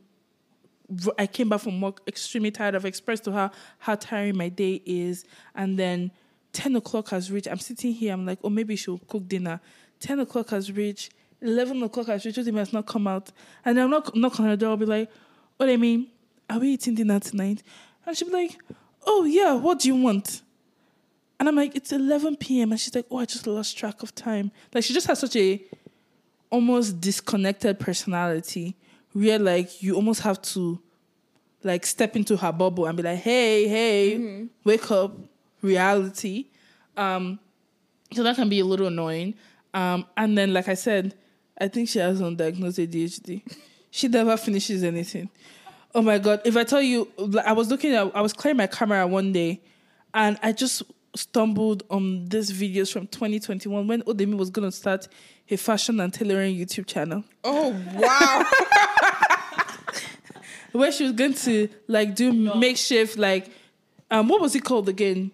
[1.19, 2.75] I came back from work extremely tired.
[2.75, 5.25] I've expressed to her how tiring my day is.
[5.55, 6.11] And then
[6.53, 7.49] 10 o'clock has reached.
[7.49, 8.13] I'm sitting here.
[8.13, 9.61] I'm like, oh, maybe she'll cook dinner.
[10.05, 11.13] 10 o'clock has reached.
[11.41, 12.39] 11 o'clock has reached.
[12.39, 13.33] Odemi has not come out.
[13.65, 14.71] And I'm not knock on her door.
[14.71, 15.11] I'll be like,
[15.57, 16.09] what I mean,
[16.51, 17.63] are we eating dinner tonight?
[18.05, 18.59] And she'll be like,
[19.07, 20.43] oh, yeah, what do you want?
[21.41, 22.73] And I'm like, it's 11 p.m.
[22.73, 24.53] And she's like, oh, I just lost track of time.
[24.75, 25.65] Like, she just has such a
[26.51, 28.77] almost disconnected personality
[29.13, 30.81] where, like, you almost have to,
[31.63, 35.17] like, step into her bubble and be like, hey, hey, wake up,
[35.63, 36.47] reality.
[36.95, 37.39] Um,
[38.13, 39.35] so that can be a little annoying.
[39.75, 41.15] Um, and then, like I said,
[41.61, 43.43] I think she has undiagnosed ADHD.
[43.91, 45.29] she never finishes anything.
[45.95, 46.41] Oh my god!
[46.45, 47.09] If I tell you,
[47.45, 49.61] I was looking at, I was clearing my camera one day,
[50.15, 50.83] and I just
[51.17, 55.07] stumbled on these videos from 2021 when Odemi was gonna start
[55.49, 58.45] a fashion and tailoring YouTube channel, Oh wow.
[60.73, 63.51] where she was going to like do makeshift, like,
[64.11, 65.31] um, what was it called again?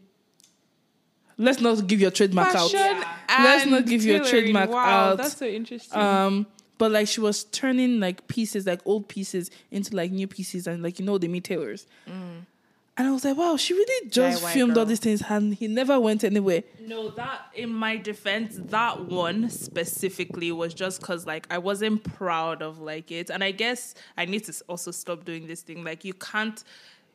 [1.41, 2.71] Let's not give your trademark out.
[2.71, 4.31] Fashion Let's not give your tailoring.
[4.31, 5.17] trademark wow, out.
[5.17, 5.99] That's so interesting.
[5.99, 10.67] Um, but like she was turning like pieces, like old pieces, into like new pieces,
[10.67, 11.87] and like you know they meet tailors.
[12.07, 15.67] And I was like, wow, she really just DIY filmed all these things, and he
[15.67, 16.63] never went anywhere.
[16.81, 22.61] No, that in my defense, that one specifically was just because like I wasn't proud
[22.61, 25.83] of like it, and I guess I need to also stop doing this thing.
[25.85, 26.63] Like you can't,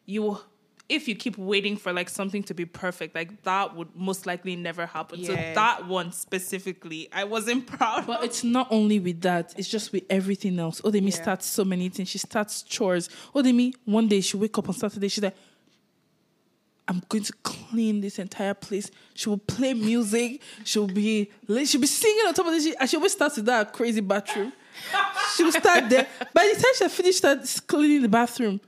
[0.08, 0.40] you
[0.88, 4.56] if you keep waiting for like something to be perfect, like that would most likely
[4.56, 5.24] never happen.
[5.24, 8.06] So that one specifically, I wasn't proud.
[8.06, 8.26] But of.
[8.26, 10.82] it's not only with that; it's just with everything else.
[10.82, 11.22] Odemi Yeah.
[11.24, 12.10] starts so many things.
[12.10, 13.10] She starts chores.
[13.34, 15.08] Odemi one day she wake up on Saturday.
[15.08, 15.36] She's like,
[16.88, 20.42] "I'm going to clean this entire place." She will play music.
[20.64, 21.32] She'll be
[21.66, 22.64] she'll be singing on top of this.
[22.64, 24.54] She, and she always starts with that crazy bathroom.
[25.36, 26.06] she will start there.
[26.34, 28.62] By the time she finished that cleaning the bathroom,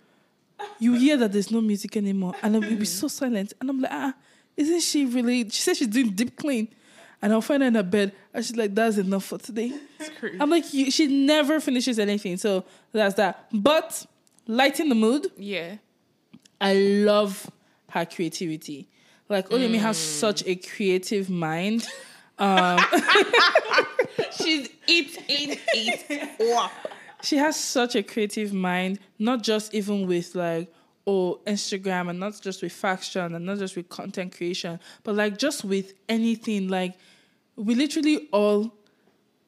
[0.79, 3.53] you hear that there's no music anymore, and it will be so silent.
[3.59, 4.13] And I'm like, ah,
[4.55, 5.49] isn't she really?
[5.49, 6.67] She says she's doing deep clean,
[7.21, 9.71] and I'll find her in her bed, and she's like, that's enough for today.
[10.39, 13.47] I'm like, she never finishes anything, so that's that.
[13.51, 14.05] But
[14.47, 15.27] lighten the mood.
[15.37, 15.77] yeah.
[16.59, 17.51] I love
[17.91, 18.87] her creativity.
[19.29, 21.87] Like Olemi has such a creative mind.
[24.31, 26.05] She's eat, eat, eat.
[26.39, 26.71] Wow.
[27.23, 30.71] she has such a creative mind, not just even with like
[31.05, 35.37] oh Instagram and not just with fashion and not just with content creation, but like
[35.37, 36.67] just with anything.
[36.67, 36.95] Like
[37.55, 38.73] we literally all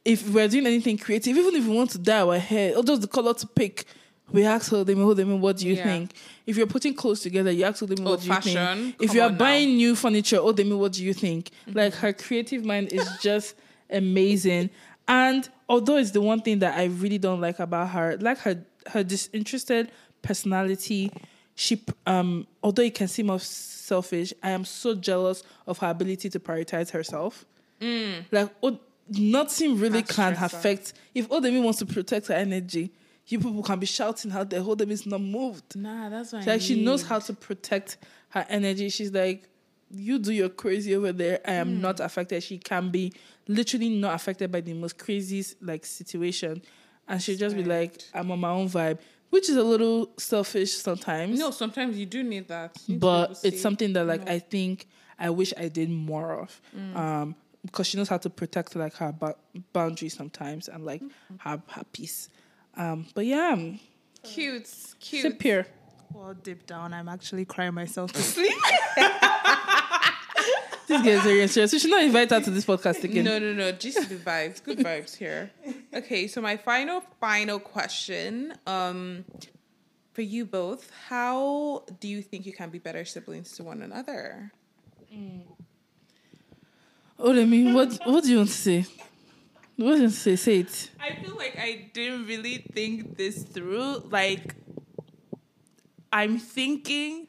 [0.05, 3.01] if we're doing anything creative, even if we want to dye our hair or just
[3.01, 3.83] the color to pick,
[4.31, 5.83] we ask her, them, them, what do you Yeah.
[5.83, 6.11] think?
[6.47, 8.53] If you're putting clothes together, you ask them, Oh, what do you fashion.
[8.93, 8.95] think?
[9.01, 9.37] If you're on now.
[9.37, 11.49] buying new furniture, oh, them, what do you think?
[11.67, 11.77] Mm-hmm.
[11.77, 13.55] Like her creative mind is just
[13.89, 14.69] amazing.
[15.09, 18.63] And although it's the one thing that I really don't like about her, like her
[18.87, 19.91] her disinterested
[20.21, 21.11] personality,
[21.55, 26.29] she um although it can seem of selfish, I am so jealous of her ability
[26.29, 27.45] to prioritize herself.
[28.31, 28.79] Like oh,
[29.09, 30.59] nothing really That's can stressful.
[30.59, 32.91] affect if Odemi wants to protect her energy.
[33.25, 35.75] You people can be shouting out there, Odemi is not moved.
[35.75, 36.41] Nah, that's why.
[36.41, 37.97] Like she knows how to protect
[38.29, 38.89] her energy.
[38.89, 39.47] She's like,
[39.91, 41.39] you do your crazy over there.
[41.45, 42.43] I am not affected.
[42.43, 43.13] She can be
[43.49, 46.61] literally not affected by the most craziest like situation,
[47.07, 48.99] and she'll just be like, I'm on my own vibe,
[49.31, 51.37] which is a little selfish sometimes.
[51.37, 52.77] No, sometimes you do need that.
[52.87, 54.31] Need but it's say, something that like no.
[54.31, 54.87] I think
[55.17, 56.61] I wish I did more of.
[56.95, 57.35] Um,
[57.65, 59.35] because she knows how to protect like her ba-
[59.73, 61.01] boundaries sometimes and like
[61.39, 62.29] her her peace.
[62.77, 63.55] Um, but yeah,
[64.23, 64.69] Cute,
[64.99, 65.21] cute.
[65.23, 65.65] sip here.
[66.13, 68.53] well, deep down, I'm actually crying myself to sleep.
[70.89, 71.71] This girl is very serious.
[71.71, 73.23] We should not invite her to this podcast again.
[73.23, 73.71] No, no, no.
[73.71, 74.63] Just the vibes.
[74.63, 75.51] Good vibes here.
[75.93, 78.55] Okay, so my final, final question.
[78.65, 79.23] Um,
[80.13, 84.51] for you both, how do you think you can be better siblings to one another?
[87.19, 88.79] Oh, I mean, what what do you want to say?
[89.75, 90.35] What do you want to say?
[90.37, 90.89] Say it.
[90.99, 94.09] I feel like I didn't really think this through.
[94.09, 94.55] Like,
[96.11, 97.27] I'm thinking,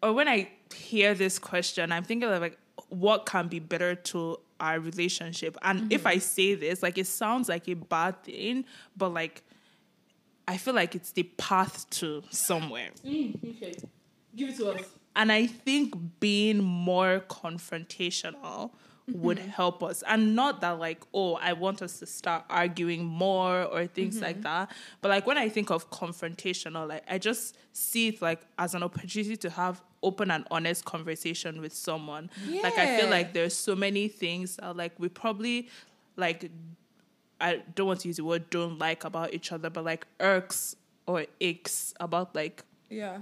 [0.00, 2.58] or when I hear this question, I'm thinking of like,
[2.88, 5.56] what can be better to our relationship?
[5.62, 6.08] And if mm-hmm.
[6.08, 8.64] I say this, like, it sounds like a bad thing,
[8.96, 9.42] but like,
[10.48, 12.90] I feel like it's the path to somewhere.
[13.04, 13.74] Mm, okay,
[14.34, 14.82] give it to us.
[15.14, 18.70] And I think being more confrontational
[19.14, 19.48] would mm-hmm.
[19.48, 20.02] help us.
[20.06, 24.36] And not that, like, oh, I want us to start arguing more or things like
[24.36, 24.42] mm-hmm.
[24.42, 24.72] that.
[25.00, 28.82] But, like, when I think of confrontational, like, I just see it, like, as an
[28.82, 32.30] opportunity to have open and honest conversation with someone.
[32.62, 35.68] Like, I feel like there's so many things that, like, we probably,
[36.16, 36.50] like,
[37.40, 40.76] I don't want to use the word don't like about each other, but, like, irks
[41.06, 43.18] or aches about, like, Yeah.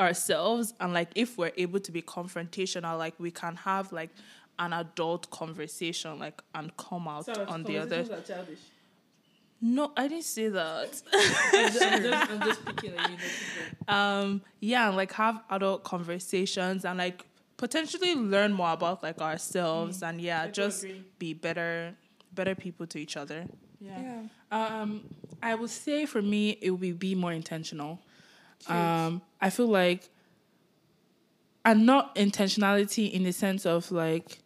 [0.00, 4.10] ourselves and like if we're able to be confrontational like we can have like
[4.58, 8.04] an adult conversation like and come out on the other
[9.60, 13.94] no i didn't say that I'm just picking on you.
[13.94, 17.26] um yeah and like have adult conversations and like
[17.56, 21.04] potentially learn more about like ourselves and yeah, do just agree.
[21.18, 21.94] be better
[22.32, 23.46] better people to each other.
[23.80, 24.22] Yeah.
[24.50, 25.04] Um,
[25.42, 28.00] I would say for me, it would be, be more intentional.
[28.66, 30.08] Um, I feel like,
[31.64, 34.38] and not intentionality in the sense of like,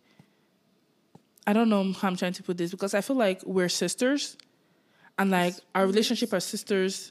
[1.49, 4.37] I don't know how I'm trying to put this because I feel like we're sisters,
[5.19, 7.11] and like our relationship as sisters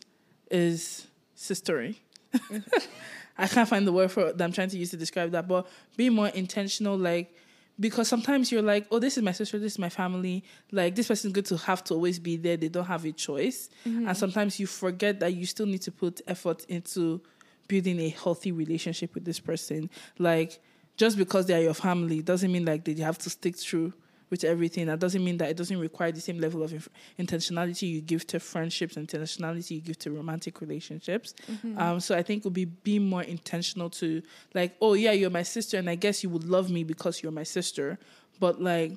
[0.51, 1.95] is sistery.
[3.39, 5.67] I can't find the word for that I'm trying to use to describe that, but
[5.95, 7.35] be more intentional, like
[7.79, 10.43] because sometimes you're like, oh, this is my sister, this is my family.
[10.71, 12.57] Like this person's good to have to always be there.
[12.57, 14.07] They don't have a choice, mm-hmm.
[14.07, 17.21] and sometimes you forget that you still need to put effort into
[17.67, 19.89] building a healthy relationship with this person.
[20.19, 20.59] Like
[20.95, 23.93] just because they are your family doesn't mean like that you have to stick through
[24.30, 24.88] with everything.
[24.88, 28.28] That doesn't mean that it doesn't require the same level of inf- intentionality you give
[28.28, 31.34] to friendships and intentionality you give to romantic relationships.
[31.78, 34.21] Um, so I think it would be be more intentional to
[34.53, 37.32] like, oh yeah, you're my sister, and I guess you would love me because you're
[37.32, 37.97] my sister.
[38.39, 38.93] But like,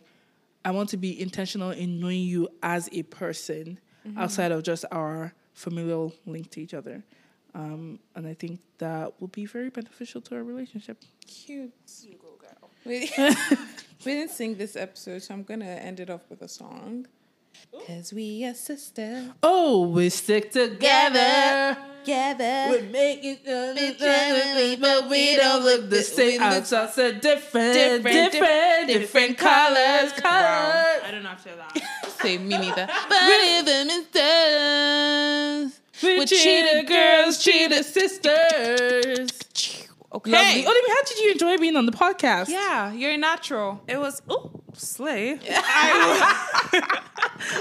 [0.64, 3.78] I want to be intentional in knowing you as a person
[4.16, 7.05] outside of just our familial link to each other.
[7.55, 10.99] Um, and I think that will be very beneficial to our relationship.
[11.26, 11.72] Cute.
[12.03, 12.70] You go, girl.
[12.85, 13.11] We,
[14.05, 17.07] we didn't sing this episode, so I'm gonna end it off with a song.
[17.87, 21.76] Cause we are sisters Oh, we stick together.
[22.03, 22.70] together.
[22.70, 26.41] We make it, uh, but we don't look the same.
[26.41, 30.22] Our thoughts are different, Different, different, different, different colors, colors.
[30.22, 31.01] Wow.
[31.05, 32.11] I don't know after that.
[32.22, 32.89] Say me neither.
[33.09, 35.81] But even it does.
[36.03, 39.39] We're cheated girls, cheated sisters.
[40.12, 40.30] Okay.
[40.32, 40.66] Lovely.
[40.66, 42.48] Olivia, how did you enjoy being on the podcast?
[42.48, 43.80] Yeah, you're natural.
[43.86, 45.38] It was oh slay.
[45.50, 46.82] I will,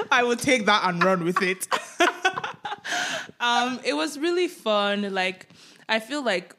[0.11, 1.67] I will take that and run with it.
[3.39, 5.13] um, it was really fun.
[5.13, 5.47] Like
[5.87, 6.55] I feel like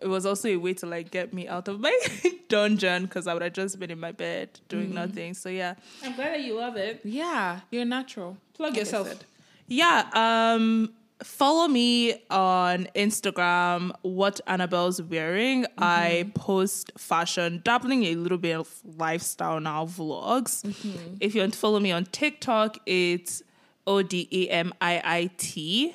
[0.00, 1.96] it was also a way to like get me out of my
[2.48, 5.34] dungeon because I would have just been in my bed doing nothing.
[5.34, 5.74] So yeah,
[6.04, 7.00] I'm glad that you love it.
[7.04, 8.36] Yeah, you're natural.
[8.54, 9.12] Plug Like yourself.
[9.66, 10.04] yeah.
[10.12, 10.92] Um,
[11.22, 13.92] follow me on Instagram.
[14.02, 15.66] What Annabelle's wearing.
[15.78, 20.64] I post fashion, dabbling a little bit of lifestyle now vlogs.
[21.20, 23.42] If you want to follow me on TikTok, it's
[23.86, 25.94] O D E M I I T.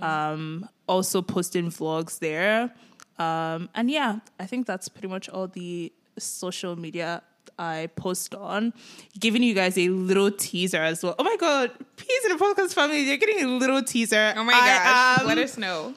[0.00, 2.72] Um, also posting vlogs there.
[3.18, 7.22] Um, and yeah, I think that's pretty much all the social media
[7.58, 8.72] I post on.
[9.18, 11.14] Giving you guys a little teaser as well.
[11.18, 14.34] Oh my god, Peas in the podcast family, you're getting a little teaser.
[14.36, 15.20] Oh my I gosh.
[15.20, 15.94] am- Let us know.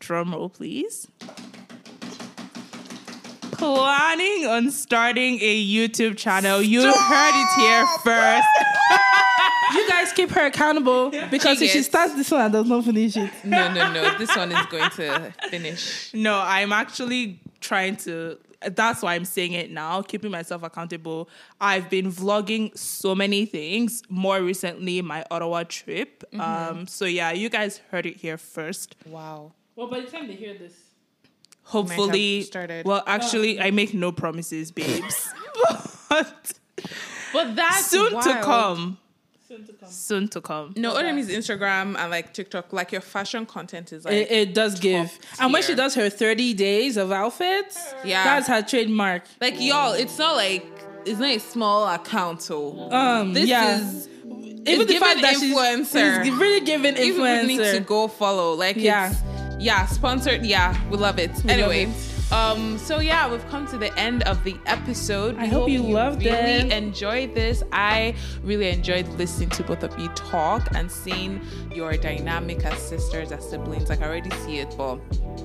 [0.00, 1.06] drum roll, please.
[3.52, 6.62] Planning on starting a YouTube channel.
[6.62, 8.46] You heard it here first.
[9.72, 13.16] You guys keep her accountable because if she starts this one and does not finish
[13.16, 14.18] it, No, no, no.
[14.18, 16.12] This one is going to finish.
[16.12, 18.36] No, I'm actually trying to.
[18.62, 21.28] That's why I'm saying it now, keeping myself accountable.
[21.60, 24.02] I've been vlogging so many things.
[24.08, 26.24] More recently, my Ottawa trip.
[26.38, 28.96] Um, so yeah, you guys heard it here first.
[29.06, 29.52] Wow.
[29.76, 30.74] well, by the time they hear this,
[31.64, 32.84] Hopefully, started.
[32.84, 35.28] well, actually, I make no promises, babes.
[36.08, 36.52] but
[37.32, 38.98] But that's soon to come.
[39.50, 39.88] Soon to come.
[39.90, 40.72] Soon to come.
[40.76, 44.54] No, other means Instagram and like TikTok, like your fashion content is like It, it
[44.54, 45.10] does give.
[45.40, 48.24] And when she does her 30 days of outfits, Yeah.
[48.24, 49.22] that's her trademark.
[49.40, 49.92] like y'all.
[49.94, 50.64] It's not like
[51.04, 52.42] it's not a small account.
[52.42, 53.78] So Um, this yeah.
[53.80, 54.08] is
[54.66, 56.38] Even the fact that she's influencer.
[56.38, 58.54] really giving people need to go follow.
[58.54, 59.10] Like Yeah.
[59.10, 59.20] it's
[59.64, 60.44] yeah, sponsored.
[60.46, 61.30] Yeah, we love it.
[61.48, 61.86] anyway.
[61.86, 65.36] love Um, so yeah, we've come to the end of the episode.
[65.36, 66.72] I hope you loved really it.
[66.72, 67.62] enjoyed this.
[67.72, 71.40] I really enjoyed listening to both of you talk and seeing
[71.74, 73.88] your dynamic as sisters, as siblings.
[73.88, 74.98] Like I already see it, but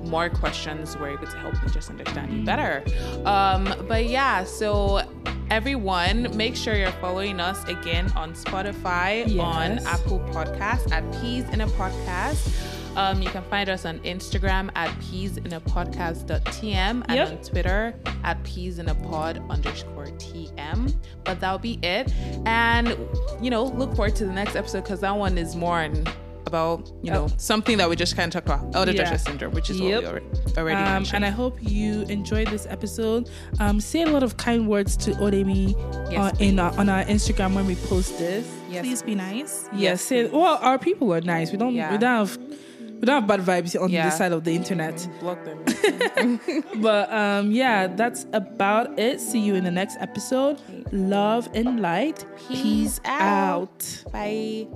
[0.06, 2.84] more questions were able to help me just understand you better.
[3.26, 5.02] Um, but yeah, so
[5.50, 11.62] everyone, make sure you're following us again on Spotify, on Apple Podcast at Peas in
[11.62, 12.75] a Podcast.
[12.96, 17.28] Um, you can find us on Instagram at peas in a podcast.tm and Yep.
[17.30, 17.94] on Twitter
[18.24, 20.96] at peas in a pod underscore tm.
[21.24, 22.14] But that'll be it.
[22.46, 22.98] And,
[23.42, 26.06] you know, look forward to the next episode because that one is more on
[26.48, 29.00] about, you know, something that we just kind of talked about elder Yeah.
[29.04, 30.04] justice syndrome, which is Yep.
[30.04, 30.26] what we already,
[30.58, 31.16] already Um, mentioned.
[31.16, 33.30] and I hope you enjoyed this episode.
[33.60, 35.74] Um, say a lot of kind words to Odemi
[36.12, 38.46] Yes, uh, in our, on our Instagram when we post this.
[38.70, 38.84] yes.
[38.86, 39.68] Please be nice.
[39.76, 41.52] Yes, say, well, our people are nice.
[41.52, 41.92] We don't Yeah.
[41.92, 42.38] we don't have
[43.00, 44.06] we don't have bad vibes on Yeah.
[44.10, 45.08] this side of the internet.
[45.20, 45.60] Block them.
[46.82, 49.20] But um, yeah, that's about it.
[49.20, 50.60] See you in the next episode.
[50.92, 52.26] Love and light.
[52.48, 54.04] Peace Peace out.
[54.06, 54.12] out.
[54.12, 54.68] Bye.